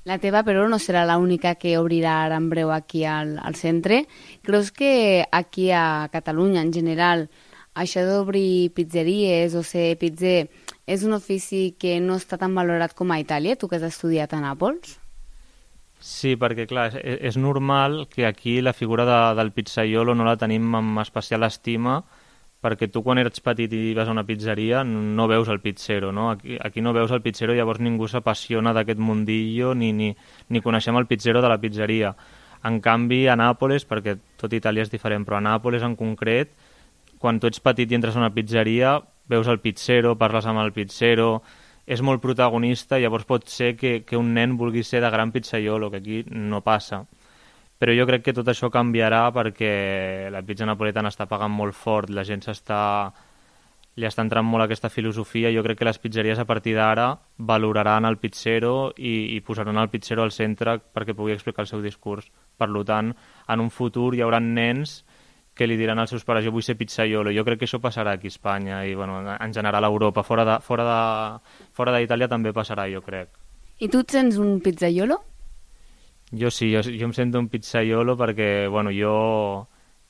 La 0.06 0.20
teva, 0.22 0.44
però, 0.46 0.68
no 0.70 0.78
serà 0.78 1.02
l'única 1.10 1.56
que 1.58 1.80
obrirà 1.80 2.20
ara 2.28 2.38
en 2.38 2.50
breu 2.52 2.70
aquí 2.70 3.06
al, 3.10 3.40
al 3.42 3.56
centre. 3.58 4.04
Creus 4.46 4.70
que 4.72 5.26
aquí 5.32 5.72
a 5.74 6.10
Catalunya, 6.14 6.62
en 6.62 6.74
general, 6.74 7.26
això 7.74 8.04
d'obrir 8.06 8.70
pizzeries 8.78 9.56
o 9.58 9.64
ser 9.66 9.96
pizzer 9.98 10.52
és 10.86 11.08
un 11.08 11.18
ofici 11.18 11.72
que 11.80 11.98
no 12.00 12.20
està 12.22 12.38
tan 12.38 12.54
valorat 12.54 12.94
com 12.94 13.10
a 13.10 13.18
Itàlia, 13.24 13.58
tu 13.58 13.68
que 13.68 13.80
has 13.80 13.88
estudiat 13.90 14.36
a 14.38 14.44
Nàpols? 14.44 15.00
Sí, 16.00 16.36
perquè 16.38 16.68
clar, 16.70 16.90
és, 17.00 17.18
és 17.32 17.38
normal 17.38 18.06
que 18.12 18.28
aquí 18.28 18.60
la 18.62 18.74
figura 18.74 19.06
de, 19.08 19.18
del 19.40 19.52
pizzaiolo 19.56 20.16
no 20.16 20.28
la 20.28 20.38
tenim 20.38 20.76
amb 20.76 21.02
especial 21.02 21.48
estima 21.48 22.02
perquè 22.66 22.90
tu 22.90 23.04
quan 23.06 23.20
eres 23.22 23.44
petit 23.46 23.74
i 23.78 23.94
vas 23.98 24.10
a 24.10 24.14
una 24.16 24.26
pizzeria 24.26 24.82
no 24.86 25.28
veus 25.30 25.50
el 25.54 25.62
pizzero, 25.62 26.12
no? 26.12 26.32
Aquí, 26.32 26.58
aquí 26.62 26.82
no 26.82 26.94
veus 26.94 27.12
el 27.14 27.22
pizzero 27.22 27.54
i 27.54 27.60
llavors 27.60 27.82
ningú 27.84 28.08
s'apassiona 28.10 28.74
d'aquest 28.74 29.00
mundillo 29.00 29.76
ni, 29.78 29.92
ni, 29.94 30.10
ni 30.50 30.62
coneixem 30.66 30.98
el 30.98 31.06
pizzero 31.06 31.44
de 31.46 31.52
la 31.52 31.60
pizzeria. 31.62 32.16
En 32.66 32.80
canvi, 32.82 33.28
a 33.30 33.36
Nàpoles, 33.38 33.86
perquè 33.86 34.16
tot 34.42 34.54
Itàlia 34.58 34.86
és 34.86 34.90
diferent, 34.90 35.28
però 35.28 35.38
a 35.38 35.44
Nàpoles 35.46 35.86
en 35.86 35.94
concret, 36.00 36.56
quan 37.22 37.38
tu 37.38 37.46
ets 37.52 37.62
petit 37.62 37.92
i 37.92 38.00
entres 38.00 38.18
a 38.18 38.24
una 38.24 38.34
pizzeria, 38.34 38.98
veus 39.30 39.48
el 39.52 39.62
pizzero, 39.62 40.16
parles 40.18 40.50
amb 40.50 40.64
el 40.64 40.74
pizzero, 40.74 41.44
és 41.86 42.02
molt 42.02 42.22
protagonista, 42.22 43.00
llavors 43.00 43.28
pot 43.30 43.46
ser 43.50 43.76
que, 43.78 44.00
que 44.06 44.18
un 44.18 44.34
nen 44.34 44.58
vulgui 44.58 44.84
ser 44.84 45.04
de 45.04 45.12
gran 45.14 45.32
pizzaiolo, 45.32 45.92
que 45.92 46.02
aquí 46.02 46.24
no 46.32 46.64
passa. 46.66 47.04
Però 47.78 47.94
jo 47.94 48.08
crec 48.08 48.24
que 48.26 48.34
tot 48.34 48.48
això 48.50 48.72
canviarà 48.72 49.28
perquè 49.36 50.30
la 50.34 50.42
pizza 50.48 50.66
napoletana 50.66 51.12
està 51.12 51.28
pagant 51.30 51.52
molt 51.52 51.76
fort, 51.76 52.10
la 52.10 52.24
gent 52.24 52.42
s'està 52.46 52.82
li 53.96 54.08
està 54.08 54.24
entrant 54.26 54.44
molt 54.44 54.66
aquesta 54.66 54.90
filosofia. 54.92 55.52
Jo 55.56 55.64
crec 55.64 55.80
que 55.80 55.88
les 55.88 56.00
pizzeries 56.04 56.40
a 56.40 56.48
partir 56.48 56.74
d'ara 56.76 57.14
valoraran 57.38 58.08
el 58.08 58.18
pizzero 58.20 58.92
i, 58.98 59.36
i 59.36 59.40
posaran 59.40 59.80
el 59.80 59.92
pizzero 59.92 60.24
al 60.24 60.34
centre 60.36 60.78
perquè 60.94 61.16
pugui 61.16 61.36
explicar 61.36 61.64
el 61.64 61.72
seu 61.72 61.84
discurs. 61.84 62.28
Per 62.58 62.68
tant, 62.84 63.14
en 63.48 63.64
un 63.64 63.72
futur 63.72 64.14
hi 64.16 64.24
haurà 64.24 64.42
nens 64.44 65.04
que 65.56 65.68
li 65.68 65.78
diran 65.80 66.00
als 66.00 66.12
seus 66.12 66.26
pares 66.28 66.44
jo 66.44 66.52
vull 66.52 66.66
ser 66.66 66.76
pizzaiolo. 66.76 67.32
Jo 67.32 67.46
crec 67.48 67.62
que 67.62 67.68
això 67.70 67.80
passarà 67.82 68.18
aquí 68.18 68.28
a 68.28 68.34
Espanya 68.34 68.82
i 68.86 68.94
bueno, 68.94 69.22
en 69.24 69.54
general 69.56 69.88
a 69.88 69.92
Europa. 69.92 70.24
Fora 70.24 70.44
de, 70.46 70.60
fora 70.62 70.84
de, 70.84 71.70
fora 71.72 71.96
d'Itàlia 71.96 72.28
també 72.28 72.52
passarà, 72.54 72.90
jo 72.92 73.02
crec. 73.06 73.32
I 73.80 73.88
tu 73.92 74.04
et 74.04 74.12
sents 74.12 74.38
un 74.40 74.60
pizzaiolo? 74.64 75.22
Jo 76.36 76.52
sí, 76.52 76.74
jo, 76.74 76.84
jo 76.84 77.08
em 77.08 77.14
sento 77.16 77.40
un 77.40 77.48
pizzaiolo 77.48 78.18
perquè, 78.20 78.68
bueno, 78.72 78.92
jo, 78.92 79.16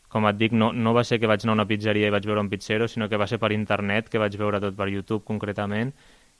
com 0.09 0.25
et 0.29 0.37
dic, 0.39 0.53
no, 0.57 0.71
no 0.73 0.93
va 0.97 1.03
ser 1.05 1.19
que 1.21 1.29
vaig 1.29 1.43
anar 1.43 1.53
a 1.53 1.59
una 1.59 1.69
pizzeria 1.69 2.09
i 2.09 2.13
vaig 2.13 2.25
veure 2.25 2.41
un 2.41 2.49
pizzero, 2.49 2.87
sinó 2.87 3.09
que 3.11 3.19
va 3.21 3.27
ser 3.27 3.37
per 3.41 3.51
internet, 3.53 4.09
que 4.09 4.21
vaig 4.21 4.37
veure 4.39 4.61
tot 4.63 4.77
per 4.77 4.89
YouTube 4.89 5.25
concretament, 5.27 5.93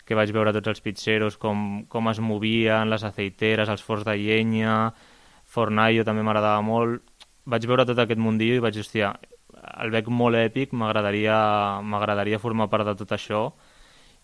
que 0.05 0.17
vaig 0.17 0.31
veure 0.33 0.53
tots 0.55 0.71
els 0.71 0.81
pizzeros, 0.85 1.37
com, 1.37 1.83
com 1.91 2.09
es 2.09 2.21
movien, 2.21 2.89
les 2.89 3.03
aceiteres, 3.03 3.69
els 3.69 3.83
forns 3.83 4.05
de 4.07 4.15
llenya, 4.17 4.93
Fornaio 5.45 6.05
també 6.05 6.23
m'agradava 6.25 6.61
molt, 6.65 7.03
vaig 7.45 7.67
veure 7.69 7.85
tot 7.85 7.99
aquest 8.01 8.21
mundillo 8.21 8.57
i 8.57 8.63
vaig 8.63 8.75
dir, 8.75 8.83
hòstia, 8.85 9.13
el 9.83 9.93
veig 9.93 10.09
molt 10.09 10.37
èpic, 10.39 10.73
m'agradaria 10.73 12.41
formar 12.41 12.69
part 12.69 12.87
de 12.89 12.95
tot 12.99 13.15
això 13.15 13.47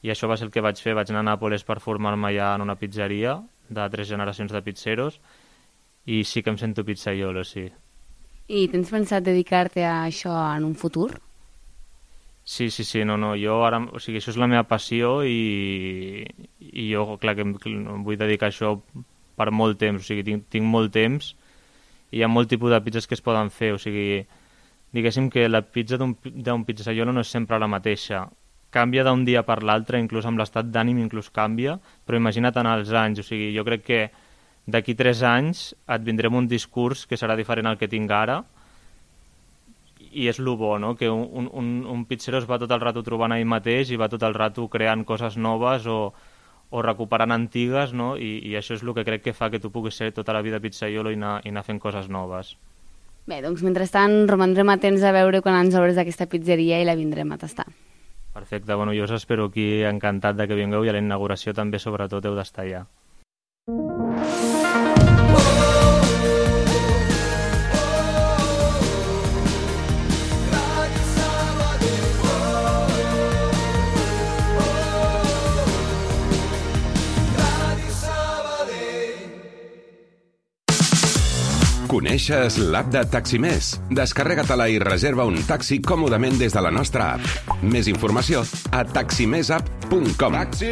i 0.01 0.09
això 0.09 0.27
va 0.29 0.37
ser 0.37 0.47
el 0.47 0.53
que 0.53 0.63
vaig 0.65 0.79
fer, 0.81 0.95
vaig 0.97 1.11
anar 1.11 1.21
a 1.21 1.29
Nàpoles 1.31 1.65
per 1.65 1.79
formar-me 1.79 2.33
ja 2.33 2.55
en 2.55 2.65
una 2.65 2.77
pizzeria 2.77 3.37
de 3.69 3.89
tres 3.93 4.09
generacions 4.09 4.51
de 4.51 4.61
pizzeros 4.65 5.19
i 6.05 6.23
sí 6.25 6.41
que 6.41 6.49
em 6.49 6.57
sento 6.57 6.83
pizzaiolo, 6.83 7.43
sí. 7.45 7.67
I 8.49 8.65
tens 8.71 8.89
pensat 8.89 9.23
dedicar-te 9.23 9.85
a 9.85 10.01
això 10.07 10.33
en 10.57 10.65
un 10.65 10.73
futur? 10.75 11.11
Sí, 12.43 12.71
sí, 12.73 12.83
sí, 12.83 13.05
no, 13.05 13.19
no, 13.21 13.35
jo 13.37 13.59
ara, 13.63 13.77
o 13.93 14.01
sigui, 14.01 14.17
això 14.17 14.33
és 14.33 14.39
la 14.41 14.49
meva 14.49 14.65
passió 14.65 15.19
i, 15.23 16.25
i 16.57 16.87
jo, 16.89 17.05
clar, 17.21 17.35
que 17.37 17.45
em, 17.45 17.53
vull 18.01 18.17
dedicar 18.17 18.49
a 18.49 18.51
això 18.51 18.73
per 19.37 19.51
molt 19.53 19.77
temps, 19.79 20.01
o 20.01 20.07
sigui, 20.07 20.25
tinc, 20.25 20.49
tinc 20.49 20.65
molt 20.65 20.91
temps 20.97 21.35
hi 22.11 22.23
ha 22.23 22.29
molt 22.29 22.49
tipus 22.51 22.71
de 22.71 22.81
pizzas 22.83 23.07
que 23.07 23.15
es 23.15 23.23
poden 23.23 23.49
fer, 23.49 23.71
o 23.75 23.79
sigui, 23.79 24.21
diguéssim 24.91 25.29
que 25.31 25.47
la 25.49 25.61
pizza 25.63 25.97
d'un 25.97 26.65
pizzaiolo 26.67 27.13
no 27.15 27.23
és 27.23 27.31
sempre 27.31 27.59
la 27.59 27.69
mateixa, 27.71 28.25
canvia 28.71 29.03
d'un 29.07 29.25
dia 29.27 29.43
per 29.47 29.61
l'altre, 29.63 29.99
inclús 29.99 30.27
amb 30.27 30.39
l'estat 30.39 30.71
d'ànim 30.71 30.99
inclús 30.99 31.31
canvia, 31.31 31.77
però 32.05 32.19
imagina't 32.19 32.59
en 32.59 32.71
els 32.71 32.91
anys, 32.91 33.23
o 33.23 33.27
sigui, 33.27 33.51
jo 33.55 33.65
crec 33.67 33.85
que 33.87 34.01
d'aquí 34.67 34.95
tres 34.95 35.23
anys 35.25 35.71
et 35.87 36.03
vindrem 36.05 36.35
un 36.35 36.47
discurs 36.47 37.05
que 37.07 37.19
serà 37.19 37.35
diferent 37.39 37.67
al 37.67 37.79
que 37.79 37.89
tinc 37.91 38.11
ara, 38.11 38.41
i 40.11 40.27
és 40.27 40.39
el 40.39 40.49
bo, 40.59 40.75
no? 40.79 40.95
que 40.99 41.09
un, 41.09 41.47
un, 41.53 41.69
un 41.87 42.03
pizzero 42.05 42.39
es 42.41 42.47
va 42.49 42.59
tot 42.59 42.71
el 42.75 42.81
rato 42.83 43.03
trobant 43.03 43.31
ell 43.31 43.47
mateix 43.47 43.91
i 43.91 43.99
va 43.99 44.09
tot 44.11 44.23
el 44.27 44.35
rato 44.35 44.67
creant 44.67 45.05
coses 45.07 45.37
noves 45.39 45.87
o, 45.87 46.11
o 46.71 46.81
recuperant 46.81 47.35
antigues, 47.35 47.91
no? 47.93 48.15
I, 48.17 48.39
i 48.47 48.55
això 48.55 48.73
és 48.77 48.83
el 48.83 48.93
que 48.95 49.05
crec 49.07 49.25
que 49.27 49.35
fa 49.35 49.51
que 49.51 49.59
tu 49.59 49.69
puguis 49.71 49.97
ser 49.99 50.13
tota 50.15 50.33
la 50.33 50.41
vida 50.41 50.61
pizzaiolo 50.63 51.11
i 51.11 51.19
anar, 51.19 51.37
i 51.43 51.51
anar 51.51 51.65
fent 51.67 51.81
coses 51.83 52.07
noves. 52.09 52.55
Bé, 53.27 53.41
doncs 53.43 53.61
mentrestant 53.61 54.25
romandrem 54.31 54.71
atents 54.73 55.03
a 55.05 55.11
veure 55.13 55.43
quan 55.43 55.59
ens 55.59 55.75
obres 55.77 55.99
d'aquesta 55.99 56.29
pizzeria 56.31 56.79
i 56.81 56.87
la 56.87 56.97
vindrem 56.97 57.35
a 57.35 57.37
tastar. 57.37 57.67
Perfecte, 58.33 58.73
bueno, 58.73 58.95
jo 58.95 59.03
us 59.03 59.11
espero 59.11 59.49
aquí 59.51 59.83
encantat 59.83 60.39
de 60.39 60.47
que 60.47 60.55
vingueu 60.55 60.87
i 60.87 60.89
a 60.89 60.95
la 60.95 61.03
inauguració 61.03 61.53
també 61.53 61.79
sobretot 61.83 62.25
heu 62.25 62.37
d'estar 62.39 62.63
allà. 62.63 62.85
Coneixes 81.91 82.55
l'app 82.71 82.87
de 82.87 83.01
Taximés? 83.11 83.73
Descarrega-te-la 83.91 84.69
i 84.71 84.77
reserva 84.79 85.25
un 85.27 85.41
taxi 85.43 85.81
còmodament 85.83 86.37
des 86.39 86.55
de 86.55 86.63
la 86.63 86.71
nostra 86.71 87.09
app. 87.17 87.51
Més 87.67 87.89
informació 87.91 88.45
a 88.71 88.85
taximesapp.com. 88.87 90.37
Taxi! 90.39 90.71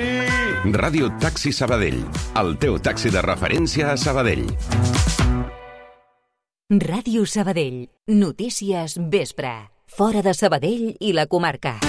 Ràdio 0.79 1.11
Taxi 1.19 1.51
Sabadell, 1.51 1.99
el 2.39 2.55
teu 2.63 2.79
taxi 2.79 3.11
de 3.11 3.25
referència 3.25 3.91
a 3.91 3.99
Sabadell. 3.99 4.47
Ràdio 6.87 7.27
Sabadell. 7.27 7.89
Notícies 8.07 8.95
vespre. 9.11 9.57
Fora 9.91 10.23
de 10.23 10.31
Sabadell 10.37 10.93
i 11.03 11.11
la 11.11 11.27
comarca. 11.27 11.81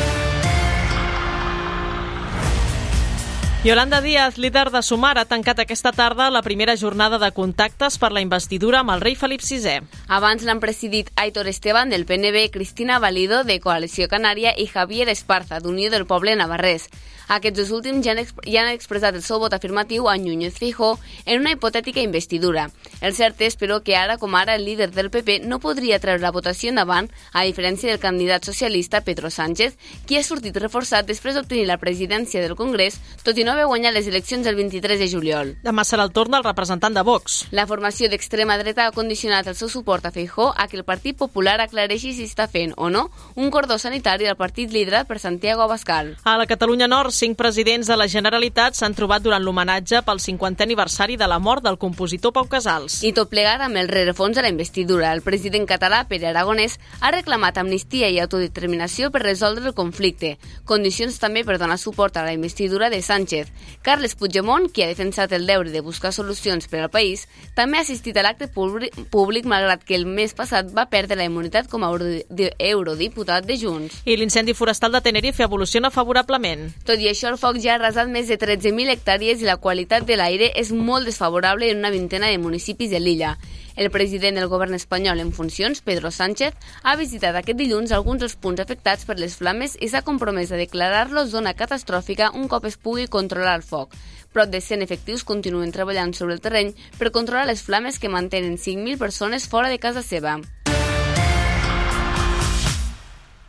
Yolanda 3.62 4.00
Díaz, 4.00 4.38
líder 4.38 4.70
de 4.70 4.80
Sumar, 4.82 5.18
ha 5.20 5.26
tancat 5.28 5.58
aquesta 5.60 5.90
tarda 5.92 6.30
la 6.30 6.40
primera 6.40 6.78
jornada 6.80 7.18
de 7.20 7.28
contactes 7.36 7.98
per 8.00 8.08
la 8.08 8.22
investidura 8.24 8.80
amb 8.80 8.94
el 8.94 9.02
rei 9.04 9.18
Felip 9.20 9.44
VI. 9.44 9.82
Abans 10.08 10.46
l'han 10.48 10.62
presidit 10.64 11.10
Aitor 11.14 11.46
Esteban 11.52 11.92
del 11.92 12.06
PNB, 12.08 12.48
Cristina 12.54 12.98
Valido 12.98 13.44
de 13.44 13.60
Coalició 13.60 14.08
Canària 14.08 14.54
i 14.56 14.64
Javier 14.64 15.10
Esparza 15.12 15.60
d'Unió 15.60 15.92
del 15.92 16.08
Poble 16.08 16.38
Navarrès. 16.40 16.88
Aquests 17.30 17.60
dos 17.60 17.68
últims 17.70 18.02
ja 18.02 18.16
han, 18.16 18.24
ja 18.42 18.64
han 18.64 18.72
expressat 18.74 19.14
el 19.14 19.22
seu 19.22 19.38
vot 19.38 19.52
afirmatiu 19.54 20.08
a 20.10 20.16
Núñez 20.18 20.56
Fijó 20.58 20.98
en 21.26 21.44
una 21.44 21.52
hipotètica 21.52 22.00
investidura. 22.00 22.70
El 23.00 23.14
cert 23.14 23.38
és, 23.46 23.54
però, 23.60 23.78
que 23.86 23.94
ara 23.94 24.16
com 24.18 24.34
ara 24.34 24.56
el 24.58 24.64
líder 24.66 24.88
del 24.90 25.12
PP 25.14 25.44
no 25.46 25.60
podria 25.62 26.00
treure 26.02 26.24
la 26.24 26.32
votació 26.34 26.72
endavant, 26.72 27.06
a 27.32 27.44
diferència 27.46 27.92
del 27.92 28.02
candidat 28.02 28.48
socialista 28.48 29.04
Pedro 29.06 29.30
Sánchez, 29.30 29.76
qui 30.08 30.18
ha 30.18 30.24
sortit 30.26 30.58
reforçat 30.58 31.06
després 31.06 31.38
d'obtenir 31.38 31.68
la 31.68 31.78
presidència 31.78 32.42
del 32.42 32.56
Congrés, 32.58 32.98
tot 33.22 33.38
i 33.38 33.46
no 33.46 33.49
haver 33.52 33.66
guanyat 33.66 33.94
les 33.94 34.06
eleccions 34.08 34.46
el 34.46 34.56
23 34.56 34.98
de 34.98 35.08
juliol. 35.10 35.54
Demà 35.64 35.84
serà 35.84 36.04
el 36.06 36.12
torn 36.16 36.32
del 36.34 36.44
representant 36.44 36.94
de 36.94 37.02
Vox. 37.06 37.46
La 37.50 37.66
formació 37.66 38.08
d'extrema 38.10 38.58
dreta 38.60 38.86
ha 38.86 38.94
condicionat 38.94 39.46
el 39.50 39.56
seu 39.58 39.68
suport 39.68 40.06
a 40.06 40.12
Feijó 40.14 40.50
a 40.56 40.68
que 40.68 40.78
el 40.78 40.84
Partit 40.84 41.18
Popular 41.18 41.58
aclareixi 41.60 42.12
si 42.14 42.26
està 42.28 42.46
fent 42.50 42.74
o 42.76 42.90
no 42.90 43.08
un 43.34 43.50
cordó 43.50 43.78
sanitari 43.78 44.28
del 44.28 44.36
partit 44.36 44.72
liderat 44.72 45.08
per 45.08 45.18
Santiago 45.18 45.62
Abascal. 45.62 46.16
A 46.24 46.36
la 46.38 46.46
Catalunya 46.46 46.88
Nord, 46.88 47.12
cinc 47.12 47.36
presidents 47.36 47.88
de 47.88 47.96
la 47.96 48.08
Generalitat 48.08 48.76
s'han 48.76 48.94
trobat 48.94 49.22
durant 49.22 49.42
l'homenatge 49.42 50.02
pel 50.06 50.20
50è 50.20 50.66
aniversari 50.66 51.16
de 51.16 51.26
la 51.26 51.38
mort 51.38 51.64
del 51.64 51.78
compositor 51.78 52.32
Pau 52.32 52.48
Casals. 52.50 53.00
I 53.02 53.14
tot 53.16 53.30
plegat 53.32 53.64
amb 53.64 53.80
el 53.80 53.88
rerefons 53.88 54.36
de 54.36 54.44
la 54.44 54.52
investidura. 54.52 55.12
El 55.12 55.22
president 55.22 55.66
català, 55.66 56.04
Pere 56.08 56.28
Aragonès, 56.30 56.78
ha 57.00 57.12
reclamat 57.14 57.58
amnistia 57.58 58.10
i 58.10 58.20
autodeterminació 58.20 59.10
per 59.10 59.22
resoldre 59.24 59.70
el 59.70 59.74
conflicte, 59.74 60.36
condicions 60.64 61.18
també 61.18 61.44
per 61.44 61.58
donar 61.58 61.78
suport 61.78 62.16
a 62.16 62.24
la 62.26 62.34
investidura 62.36 62.90
de 62.90 63.00
Sánchez. 63.02 63.39
Carles 63.82 64.14
Puigdemont, 64.14 64.68
qui 64.72 64.82
ha 64.84 64.88
defensat 64.90 65.32
el 65.32 65.46
deure 65.46 65.70
de 65.70 65.80
buscar 65.80 66.12
solucions 66.12 66.68
per 66.68 66.82
al 66.82 66.90
país, 66.90 67.26
també 67.56 67.78
ha 67.78 67.84
assistit 67.86 68.16
a 68.16 68.24
l'acte 68.26 68.48
públic 68.50 69.46
malgrat 69.48 69.84
que 69.86 69.96
el 69.96 70.06
mes 70.06 70.34
passat 70.36 70.72
va 70.76 70.88
perdre 70.90 71.16
la 71.16 71.28
immunitat 71.28 71.70
com 71.70 71.84
a 71.86 71.92
eurodiputat 71.92 73.46
de 73.46 73.56
Junts. 73.60 74.02
I 74.04 74.16
l'incendi 74.16 74.54
forestal 74.54 74.92
de 74.92 75.00
Tenerife 75.04 75.44
evoluciona 75.46 75.90
favorablement. 75.90 76.68
Tot 76.84 77.00
i 77.00 77.08
això, 77.10 77.30
el 77.32 77.38
foc 77.40 77.60
ja 77.62 77.74
ha 77.74 77.78
arrasat 77.80 78.10
més 78.10 78.28
de 78.28 78.38
13.000 78.40 78.96
hectàrees 78.96 79.40
i 79.40 79.48
la 79.48 79.58
qualitat 79.62 80.06
de 80.06 80.18
l'aire 80.20 80.52
és 80.56 80.72
molt 80.72 81.08
desfavorable 81.08 81.70
en 81.70 81.78
una 81.80 81.94
vintena 81.94 82.28
de 82.28 82.38
municipis 82.38 82.90
de 82.90 83.00
l'illa. 83.00 83.36
El 83.76 83.90
president 83.90 84.38
del 84.38 84.48
govern 84.48 84.74
espanyol 84.74 85.20
en 85.20 85.32
funcions, 85.32 85.82
Pedro 85.82 86.10
Sánchez, 86.10 86.54
ha 86.82 86.96
visitat 86.96 87.36
aquest 87.36 87.58
dilluns 87.58 87.92
alguns 87.92 88.20
dels 88.24 88.36
punts 88.36 88.60
afectats 88.60 89.06
per 89.08 89.18
les 89.18 89.36
flames 89.36 89.76
i 89.80 89.88
s'ha 89.88 90.04
compromès 90.06 90.52
a 90.52 90.60
declarar-lo 90.60 91.26
zona 91.26 91.54
catastròfica 91.54 92.32
un 92.34 92.48
cop 92.48 92.66
es 92.70 92.76
pugui 92.76 93.06
controlar 93.08 93.56
el 93.58 93.66
foc. 93.66 93.94
Prop 94.32 94.50
de 94.50 94.60
100 94.62 94.82
efectius 94.86 95.24
continuen 95.26 95.72
treballant 95.74 96.14
sobre 96.14 96.34
el 96.38 96.40
terreny 96.40 96.74
per 96.98 97.10
controlar 97.10 97.48
les 97.50 97.62
flames 97.66 97.98
que 97.98 98.12
mantenen 98.12 98.58
5.000 98.58 98.98
persones 98.98 99.48
fora 99.48 99.68
de 99.68 99.78
casa 99.82 100.02
seva. 100.06 100.38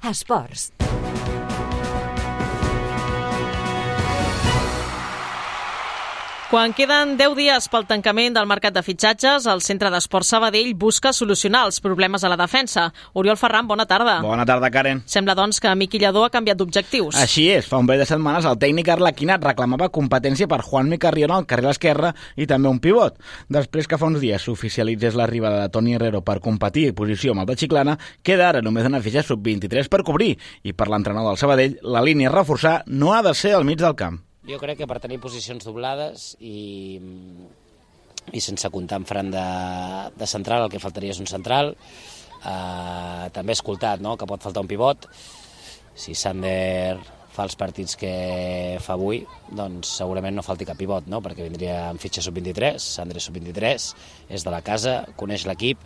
Esports. 0.01 0.71
Quan 6.51 6.73
queden 6.75 7.13
10 7.15 7.37
dies 7.37 7.69
pel 7.71 7.85
tancament 7.87 8.33
del 8.35 8.47
mercat 8.49 8.73
de 8.75 8.81
fitxatges, 8.83 9.45
el 9.47 9.61
Centre 9.63 9.87
d'Esport 9.87 10.27
Sabadell 10.27 10.73
busca 10.75 11.13
solucionar 11.15 11.61
els 11.63 11.77
problemes 11.79 12.25
a 12.25 12.31
la 12.33 12.35
defensa. 12.35 12.89
Oriol 13.15 13.37
Ferran, 13.39 13.69
bona 13.69 13.85
tarda. 13.87 14.17
Bona 14.19 14.43
tarda, 14.43 14.67
Karen. 14.67 14.99
Sembla, 15.07 15.31
doncs, 15.39 15.61
que 15.63 15.71
Miqui 15.79 16.01
Lladó 16.01 16.25
ha 16.25 16.29
canviat 16.33 16.57
d'objectius. 16.59 17.15
Així 17.23 17.45
és. 17.53 17.69
Fa 17.71 17.79
un 17.79 17.87
parell 17.87 18.03
de 18.03 18.07
setmanes 18.09 18.43
el 18.49 18.57
tècnic 18.59 18.89
Arlequinat 18.91 19.45
reclamava 19.47 19.87
competència 19.95 20.49
per 20.51 20.59
Juan 20.65 20.91
Micarrión 20.91 21.31
al 21.31 21.47
carrer 21.47 21.69
esquerre 21.71 22.09
i 22.35 22.47
també 22.51 22.67
un 22.67 22.81
pivot. 22.83 23.15
Després 23.47 23.87
que 23.87 23.99
fa 24.01 24.09
uns 24.11 24.19
dies 24.19 24.43
s'oficialitzés 24.43 25.15
l'arribada 25.15 25.61
de 25.61 25.69
Toni 25.71 25.95
Herrero 25.95 26.19
per 26.19 26.41
competir 26.43 26.89
i 26.89 26.97
posició 26.97 27.31
amb 27.31 27.45
el 27.45 27.47
de 27.53 27.55
Xiclana, 27.63 27.95
queda 28.27 28.49
ara 28.49 28.65
només 28.65 28.91
una 28.91 28.99
fitxa 28.99 29.23
sub-23 29.23 29.87
per 29.87 30.03
cobrir. 30.03 30.33
I 30.67 30.75
per 30.75 30.89
l'entrenador 30.91 31.31
del 31.31 31.39
Sabadell, 31.45 31.79
la 31.79 32.03
línia 32.03 32.27
a 32.27 32.35
reforçar 32.35 32.81
no 32.87 33.13
ha 33.15 33.21
de 33.23 33.33
ser 33.39 33.53
al 33.55 33.63
mig 33.63 33.79
del 33.79 33.95
camp. 33.95 34.19
Jo 34.51 34.59
crec 34.59 34.81
que 34.81 34.87
per 34.89 34.99
tenir 34.99 35.21
posicions 35.23 35.63
doblades 35.63 36.33
i, 36.43 36.99
i 38.35 38.41
sense 38.43 38.67
comptar 38.73 38.99
en 38.99 39.07
Fran 39.07 39.31
de, 39.31 39.45
de 40.17 40.27
central, 40.27 40.65
el 40.65 40.73
que 40.73 40.81
faltaria 40.83 41.15
és 41.15 41.21
un 41.23 41.29
central. 41.29 41.71
Uh, 42.41 43.29
també 43.31 43.53
he 43.53 43.57
escoltat 43.59 44.01
no? 44.03 44.17
que 44.17 44.27
pot 44.27 44.43
faltar 44.43 44.65
un 44.65 44.69
pivot. 44.71 45.07
Si 45.95 46.15
Sander 46.17 46.99
fa 47.31 47.45
els 47.47 47.55
partits 47.55 47.95
que 47.95 48.11
fa 48.83 48.97
avui, 48.97 49.21
doncs 49.55 49.93
segurament 50.01 50.35
no 50.35 50.43
falti 50.43 50.67
cap 50.67 50.79
pivot, 50.79 51.07
no? 51.07 51.21
perquè 51.23 51.47
vindria 51.47 51.85
en 51.93 52.01
fitxa 52.01 52.23
sub-23, 52.25 52.81
Sander 52.97 53.21
és 53.21 53.27
sub-23, 53.29 53.85
és 54.35 54.43
de 54.47 54.51
la 54.51 54.59
casa, 54.65 54.97
coneix 55.19 55.47
l'equip, 55.47 55.79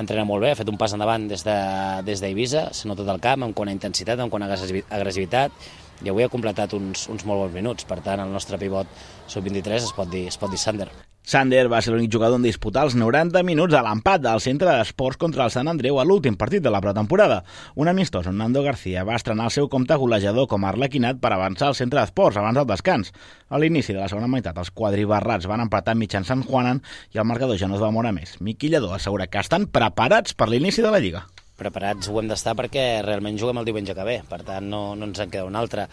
entrena 0.00 0.26
molt 0.28 0.44
bé, 0.44 0.52
ha 0.52 0.58
fet 0.58 0.70
un 0.70 0.78
pas 0.80 0.92
endavant 0.96 1.28
des 1.30 1.44
d'Eivissa, 1.46 2.66
de, 2.68 2.74
se 2.74 2.90
nota 2.90 3.04
tot 3.04 3.14
el 3.14 3.22
camp, 3.22 3.46
en 3.46 3.54
quant 3.56 3.70
a 3.70 3.76
intensitat, 3.76 4.20
en 4.20 4.32
quant 4.32 4.42
a 4.42 4.50
agressivitat, 4.50 5.64
i 6.02 6.10
avui 6.10 6.26
ha 6.26 6.32
completat 6.32 6.74
uns, 6.74 7.08
uns 7.12 7.24
molt 7.28 7.46
bons 7.46 7.54
minuts. 7.54 7.86
Per 7.88 8.00
tant, 8.02 8.20
el 8.20 8.34
nostre 8.34 8.58
pivot 8.60 8.90
sub-23 9.30 9.90
es 9.90 9.96
pot 9.96 10.10
dir, 10.10 10.26
es 10.32 10.40
pot 10.40 10.50
dir 10.50 10.60
Sander. 10.60 10.90
Sander 11.24 11.70
va 11.72 11.78
ser 11.80 11.94
l'únic 11.94 12.10
jugador 12.12 12.36
en 12.36 12.42
disputar 12.44 12.82
els 12.84 12.94
90 13.00 13.40
minuts 13.48 13.72
a 13.72 13.80
l'empat 13.86 14.20
del 14.20 14.42
centre 14.44 14.68
d'esports 14.68 15.16
contra 15.16 15.46
el 15.46 15.52
Sant 15.54 15.70
Andreu 15.72 15.96
a 15.96 16.04
l'últim 16.04 16.36
partit 16.36 16.60
de 16.60 16.68
la 16.68 16.82
pretemporada. 16.84 17.38
Un 17.80 17.88
amistós 17.88 18.28
on 18.28 18.36
Nando 18.36 18.60
García 18.66 19.06
va 19.08 19.16
estrenar 19.16 19.46
el 19.48 19.54
seu 19.54 19.70
compte 19.72 19.96
golejador 19.96 20.44
com 20.50 20.66
a 20.66 20.72
arlequinat 20.74 21.22
per 21.22 21.32
avançar 21.32 21.70
al 21.70 21.78
centre 21.78 21.96
d'esports 22.02 22.36
abans 22.36 22.60
del 22.60 22.68
descans. 22.68 23.14
A 23.48 23.56
l'inici 23.56 23.96
de 23.96 24.02
la 24.02 24.10
segona 24.12 24.28
meitat, 24.28 24.60
els 24.60 24.68
quadribarrats 24.70 25.48
van 25.48 25.64
empatar 25.64 25.96
mitjançant 25.96 26.44
Juanan 26.44 26.82
i 27.16 27.22
el 27.22 27.30
marcador 27.30 27.56
ja 27.56 27.72
no 27.72 27.80
es 27.80 27.86
va 27.86 27.90
moure 27.94 28.12
més. 28.12 28.36
Miqui 28.44 28.68
Lledó 28.68 28.92
assegura 28.92 29.26
que 29.26 29.40
estan 29.40 29.64
preparats 29.64 30.36
per 30.36 30.52
l'inici 30.52 30.84
de 30.84 30.92
la 30.92 31.00
Lliga. 31.00 31.24
Preparats 31.58 32.08
ho 32.10 32.18
hem 32.18 32.28
d'estar 32.30 32.54
perquè 32.58 32.84
realment 33.04 33.38
juguem 33.38 33.60
el 33.60 33.66
diumenge 33.68 33.94
que 33.94 34.06
ve, 34.06 34.16
per 34.28 34.40
tant 34.46 34.66
no, 34.70 34.82
no 34.98 35.08
ens 35.08 35.20
en 35.22 35.32
queda 35.32 35.46
un 35.48 35.58
altre. 35.58 35.86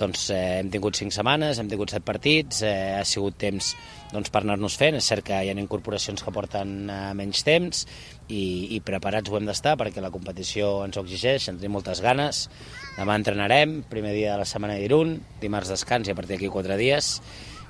Doncs 0.00 0.26
eh, 0.34 0.60
hem 0.60 0.70
tingut 0.72 0.98
cinc 0.98 1.14
setmanes, 1.14 1.60
hem 1.60 1.68
tingut 1.70 1.92
set 1.92 2.04
partits, 2.06 2.62
eh, 2.66 2.94
ha 2.98 3.04
sigut 3.08 3.36
temps 3.40 3.74
doncs, 4.12 4.30
per 4.32 4.42
anar-nos 4.42 4.78
fent, 4.80 4.98
és 4.98 5.08
cert 5.10 5.26
que 5.26 5.38
hi 5.38 5.50
ha 5.52 5.56
incorporacions 5.58 6.24
que 6.24 6.34
porten 6.34 6.76
eh, 6.90 7.00
menys 7.18 7.44
temps 7.46 7.84
i, 8.28 8.76
i 8.76 8.80
preparats 8.84 9.30
ho 9.30 9.38
hem 9.38 9.50
d'estar 9.50 9.76
perquè 9.80 10.02
la 10.04 10.12
competició 10.14 10.76
ens 10.86 10.98
ho 10.98 11.04
exigeix, 11.04 11.50
en 11.50 11.60
tenim 11.60 11.76
moltes 11.78 12.02
ganes, 12.04 12.46
demà 12.98 13.18
entrenarem, 13.20 13.82
primer 13.90 14.14
dia 14.16 14.34
de 14.34 14.44
la 14.44 14.48
setmana 14.48 14.78
d'Irun, 14.80 15.18
dimarts 15.42 15.74
descans 15.74 16.08
i 16.08 16.14
a 16.14 16.18
partir 16.18 16.38
d'aquí 16.38 16.52
quatre 16.52 16.80
dies 16.80 17.18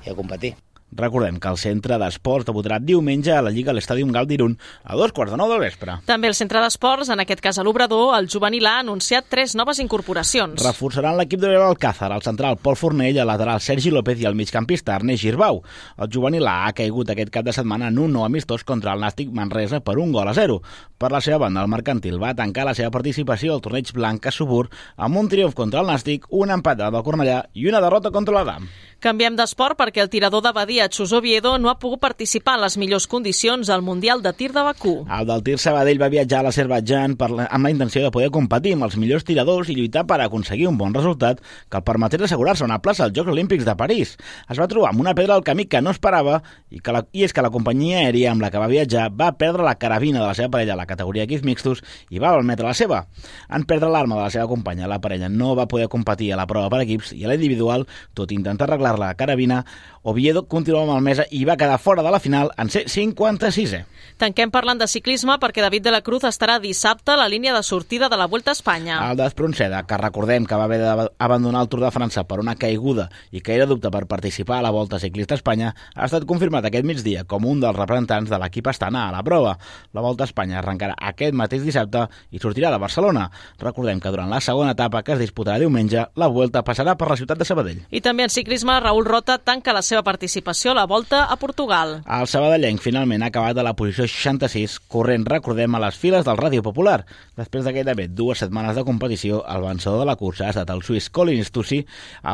i 0.05 0.13
a 0.13 0.17
competir. 0.19 0.55
Recordem 0.95 1.41
que 1.43 1.51
el 1.51 1.59
centre 1.59 1.97
d'esports 1.99 2.47
debutarà 2.47 2.79
diumenge 2.79 3.33
a 3.35 3.41
la 3.43 3.51
Lliga 3.51 3.73
a 3.73 3.75
l'Estadi 3.75 4.05
Gal 4.15 4.29
d'Irun 4.31 4.53
a 4.85 4.95
dos 4.95 5.11
quarts 5.13 5.33
de 5.33 5.39
nou 5.41 5.49
del 5.51 5.59
vespre. 5.59 5.97
També 6.07 6.29
el 6.29 6.37
centre 6.39 6.61
d'esports, 6.63 7.09
en 7.11 7.19
aquest 7.19 7.41
cas 7.43 7.59
a 7.59 7.65
l'Obrador, 7.67 8.15
el 8.15 8.29
juvenil 8.31 8.67
ha 8.67 8.79
anunciat 8.79 9.27
tres 9.29 9.57
noves 9.59 9.81
incorporacions. 9.83 10.63
Reforçaran 10.63 11.17
l'equip 11.19 11.41
de 11.43 11.51
l'Alcázar, 11.51 12.13
el 12.15 12.23
central 12.23 12.59
Pol 12.63 12.77
Fornell, 12.79 13.19
el 13.19 13.27
lateral 13.27 13.61
Sergi 13.61 13.91
López 13.91 14.23
i 14.23 14.29
el 14.31 14.39
migcampista 14.39 14.95
Ernest 14.95 15.25
Girbau. 15.25 15.63
El 15.99 16.13
juvenil 16.15 16.47
ha 16.47 16.71
caigut 16.77 17.11
aquest 17.11 17.33
cap 17.35 17.45
de 17.45 17.57
setmana 17.57 17.89
en 17.91 17.99
un 17.99 18.15
nou 18.15 18.25
amistós 18.29 18.63
contra 18.63 18.95
el 18.95 19.03
Nàstic 19.03 19.35
Manresa 19.35 19.81
per 19.81 19.99
un 19.99 20.13
gol 20.15 20.29
a 20.31 20.35
zero. 20.35 20.61
Per 20.99 21.11
la 21.11 21.21
seva 21.21 21.43
banda, 21.43 21.65
el 21.65 21.73
mercantil 21.73 22.23
va 22.23 22.37
tancar 22.39 22.69
la 22.69 22.75
seva 22.79 22.95
participació 22.95 23.57
al 23.57 23.65
torneig 23.65 23.91
blanc 23.93 24.27
a 24.27 24.33
Subur 24.33 24.69
amb 24.97 25.19
un 25.19 25.29
triomf 25.29 25.59
contra 25.59 25.83
el 25.83 25.91
Nàstic, 25.91 26.31
un 26.31 26.55
empat 26.55 26.79
del 26.79 27.03
Cornellà 27.03 27.43
i 27.55 27.67
una 27.69 27.83
derrota 27.83 28.15
contra 28.15 28.39
l'Adam. 28.39 28.69
Canviem 29.05 29.35
d'esport 29.37 29.77
perquè 29.77 30.01
el 30.01 30.09
tirador 30.09 30.41
de 30.41 30.51
Badia, 30.57 30.87
Xus 30.89 31.11
Oviedo, 31.13 31.59
no 31.61 31.69
ha 31.69 31.75
pogut 31.77 32.01
participar 32.01 32.55
en 32.57 32.63
les 32.63 32.79
millors 32.81 33.05
condicions 33.05 33.69
al 33.69 33.83
Mundial 33.85 34.23
de 34.25 34.31
Tir 34.33 34.49
de 34.55 34.63
Bakú. 34.65 34.95
El 35.05 35.27
del 35.29 35.43
Tir 35.45 35.59
Sabadell 35.61 35.99
va 36.01 36.09
viatjar 36.09 36.39
a 36.39 36.47
l'Azerbaidjan 36.47 37.19
la, 37.21 37.45
amb 37.53 37.69
la 37.69 37.73
intenció 37.75 38.01
de 38.01 38.11
poder 38.15 38.31
competir 38.33 38.73
amb 38.73 38.87
els 38.87 38.97
millors 38.97 39.27
tiradors 39.29 39.69
i 39.69 39.77
lluitar 39.77 40.07
per 40.09 40.23
aconseguir 40.25 40.71
un 40.71 40.79
bon 40.81 40.97
resultat 40.97 41.43
que 41.69 41.77
el 41.77 41.85
permetés 41.85 42.25
assegurar-se 42.25 42.65
una 42.65 42.79
plaça 42.81 43.05
als 43.05 43.13
Jocs 43.13 43.29
Olímpics 43.35 43.67
de 43.69 43.75
París. 43.77 44.15
Es 44.49 44.57
va 44.57 44.69
trobar 44.73 44.95
amb 44.95 45.05
una 45.05 45.13
pedra 45.13 45.37
al 45.37 45.45
camí 45.45 45.69
que 45.69 45.85
no 45.85 45.93
esperava 45.93 46.41
i, 46.71 46.81
que 46.81 46.97
la, 46.97 47.05
i 47.13 47.29
és 47.29 47.37
que 47.37 47.45
la 47.45 47.53
companyia 47.53 48.07
aèria 48.07 48.33
amb 48.33 48.41
la 48.41 48.49
que 48.49 48.65
va 48.65 48.73
viatjar 48.73 49.11
va 49.13 49.35
perdre 49.37 49.69
la 49.69 49.77
carabina 49.77 50.23
de 50.23 50.31
la 50.31 50.33
seva 50.33 50.49
parella 50.57 50.79
a 50.79 50.81
la 50.81 50.89
categoria 50.89 51.29
equips 51.29 51.45
mixtos 51.45 51.85
i 52.09 52.25
va 52.25 52.33
malmetre 52.33 52.65
la 52.65 52.73
seva. 52.73 53.05
En 53.53 53.69
perdre 53.69 53.93
l'arma 53.93 54.17
de 54.17 54.25
la 54.25 54.33
seva 54.33 54.49
companya, 54.49 54.89
la 54.89 55.03
parella 55.05 55.29
no 55.29 55.53
va 55.61 55.69
poder 55.69 55.93
competir 55.93 56.33
a 56.33 56.41
la 56.41 56.49
prova 56.49 56.73
per 56.73 56.87
equips 56.89 57.13
i 57.13 57.29
a 57.29 57.29
la 57.29 57.37
individual, 57.37 57.85
tot 58.17 58.33
intentar 58.33 58.73
arreglar 58.73 58.94
la 58.99 59.15
carabina, 59.15 59.65
Oviedo 60.05 60.45
continuava 60.47 60.93
amb 60.93 60.99
el 60.99 61.05
Mesa 61.07 61.25
i 61.33 61.47
va 61.49 61.57
quedar 61.57 61.79
fora 61.81 62.03
de 62.05 62.11
la 62.13 62.21
final 62.21 62.51
en 62.61 62.69
ser 62.69 62.85
56è. 62.93 63.85
Tanquem 64.21 64.51
parlant 64.53 64.79
de 64.79 64.87
ciclisme 64.87 65.35
perquè 65.43 65.63
David 65.65 65.87
de 65.87 65.93
la 65.95 66.03
Cruz 66.05 66.27
estarà 66.29 66.59
dissabte 66.61 67.15
a 67.15 67.17
la 67.19 67.27
línia 67.33 67.55
de 67.55 67.63
sortida 67.65 68.11
de 68.13 68.19
la 68.21 68.27
Volta 68.31 68.53
a 68.53 68.55
Espanya. 68.59 68.99
El 69.09 69.17
d'Espronceda, 69.17 69.81
que 69.89 69.97
recordem 69.99 70.45
que 70.47 70.59
va 70.61 70.69
haver 70.69 70.79
d'abandonar 70.85 71.65
el 71.65 71.71
Tour 71.73 71.83
de 71.87 71.91
França 71.95 72.23
per 72.29 72.39
una 72.43 72.55
caiguda 72.55 73.09
i 73.33 73.41
que 73.41 73.57
era 73.57 73.67
dubte 73.67 73.91
per 73.91 74.05
participar 74.07 74.59
a 74.61 74.67
la 74.67 74.71
Volta 74.77 75.01
Ciclista 75.03 75.35
a 75.35 75.41
Espanya, 75.41 75.73
ha 75.97 76.05
estat 76.05 76.29
confirmat 76.29 76.69
aquest 76.69 76.87
migdia 76.87 77.25
com 77.25 77.49
un 77.49 77.65
dels 77.65 77.77
representants 77.77 78.31
de 78.31 78.39
l'equip 78.39 78.69
estana 78.71 79.09
a 79.09 79.17
la 79.17 79.25
prova. 79.25 79.57
La 79.97 80.05
Volta 80.05 80.29
a 80.29 80.31
Espanya 80.31 80.61
arrencarà 80.61 80.95
aquest 81.01 81.35
mateix 81.35 81.65
dissabte 81.65 82.05
i 82.31 82.39
sortirà 82.45 82.71
de 82.71 82.79
Barcelona. 82.79 83.31
Recordem 83.59 84.05
que 84.05 84.13
durant 84.13 84.31
la 84.31 84.43
segona 84.45 84.77
etapa 84.77 85.03
que 85.03 85.17
es 85.17 85.25
disputarà 85.25 85.59
diumenge, 85.59 86.07
la 86.15 86.29
Vuelta 86.29 86.63
passarà 86.63 86.95
per 86.95 87.09
la 87.11 87.19
ciutat 87.19 87.41
de 87.41 87.49
Sabadell. 87.49 87.83
I 87.91 88.05
també 88.05 88.29
en 88.29 88.37
ciclisme, 88.37 88.79
Raül 88.85 89.07
Rota 89.07 89.39
tanca 89.41 89.73
la 89.73 89.81
seva 89.81 90.03
participació 90.05 90.73
a 90.73 90.77
la 90.77 90.85
Volta 90.85 91.23
a 91.33 91.39
Portugal. 91.41 92.03
El 92.05 92.27
sabadellenc 92.29 92.83
finalment 92.85 93.23
ha 93.25 93.31
acabat 93.33 93.57
a 93.57 93.65
la 93.65 93.73
posició 93.79 94.05
66, 94.05 94.75
corrent, 94.93 95.25
recordem, 95.31 95.73
a 95.73 95.81
les 95.87 95.97
files 95.97 96.27
del 96.27 96.37
Ràdio 96.37 96.61
Popular. 96.67 96.99
Després 97.41 97.65
de 97.65 97.73
gairebé 97.73 98.11
dues 98.13 98.43
setmanes 98.45 98.77
de 98.77 98.85
competició, 98.85 99.41
el 99.49 99.65
vencedor 99.65 100.03
de 100.03 100.11
la 100.11 100.19
cursa 100.21 100.51
ha 100.51 100.53
estat 100.53 100.75
el 100.75 100.85
suís 100.85 101.09
Colin 101.09 101.41
Stussi, 101.49 101.81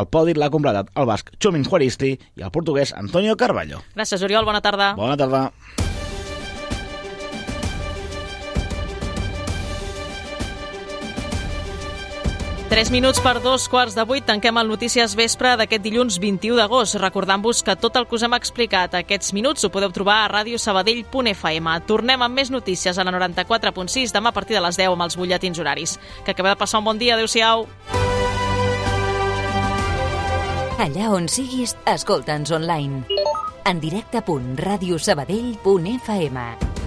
el 0.00 0.10
pòdit 0.10 0.40
l'ha 0.42 0.50
completat 0.50 0.90
el 0.98 1.06
basc 1.06 1.30
Chumin 1.38 1.68
Juaristi 1.68 2.16
i 2.16 2.42
el 2.42 2.50
portuguès 2.50 2.96
Antonio 2.98 3.38
Carballo. 3.38 3.84
Gràcies, 3.94 4.26
Oriol. 4.26 4.48
Bona 4.50 4.64
tarda. 4.64 4.96
Bona 4.98 5.16
tarda. 5.20 5.46
3 12.70 12.94
minuts 12.94 13.18
per 13.18 13.42
dos 13.42 13.66
quarts 13.66 13.96
de 13.98 14.04
vuit 14.06 14.22
tanquem 14.22 14.54
el 14.60 14.68
Notícies 14.70 15.16
Vespre 15.18 15.56
d'aquest 15.58 15.82
dilluns 15.82 16.20
21 16.22 16.54
d'agost, 16.54 16.94
recordant-vos 17.02 17.66
que 17.66 17.74
tot 17.74 17.98
el 17.98 18.06
que 18.06 18.14
us 18.14 18.22
hem 18.22 18.30
explicat 18.36 18.94
aquests 18.94 19.34
minuts 19.34 19.66
ho 19.66 19.74
podeu 19.74 19.90
trobar 19.90 20.22
a 20.22 20.30
radiosabadell.fm. 20.36 21.66
Tornem 21.90 22.22
amb 22.22 22.38
més 22.38 22.46
notícies 22.54 22.94
a 22.94 23.02
la 23.02 23.10
94.6 23.10 24.14
demà 24.14 24.30
a 24.30 24.36
partir 24.38 24.54
de 24.54 24.62
les 24.62 24.78
10 24.78 24.94
amb 24.94 25.02
els 25.02 25.18
butlletins 25.18 25.58
horaris. 25.58 25.98
Que 26.22 26.30
acabeu 26.30 26.54
de 26.54 26.62
passar 26.62 26.78
un 26.78 26.86
bon 26.86 26.94
dia. 27.02 27.18
Adéu-siau. 27.18 27.66
Allà 30.78 31.10
on 31.10 31.26
siguis, 31.26 31.74
escolta'ns 31.90 32.54
online. 32.54 33.02
En 33.66 33.82
directe.radiosabadell.fm 33.82 36.79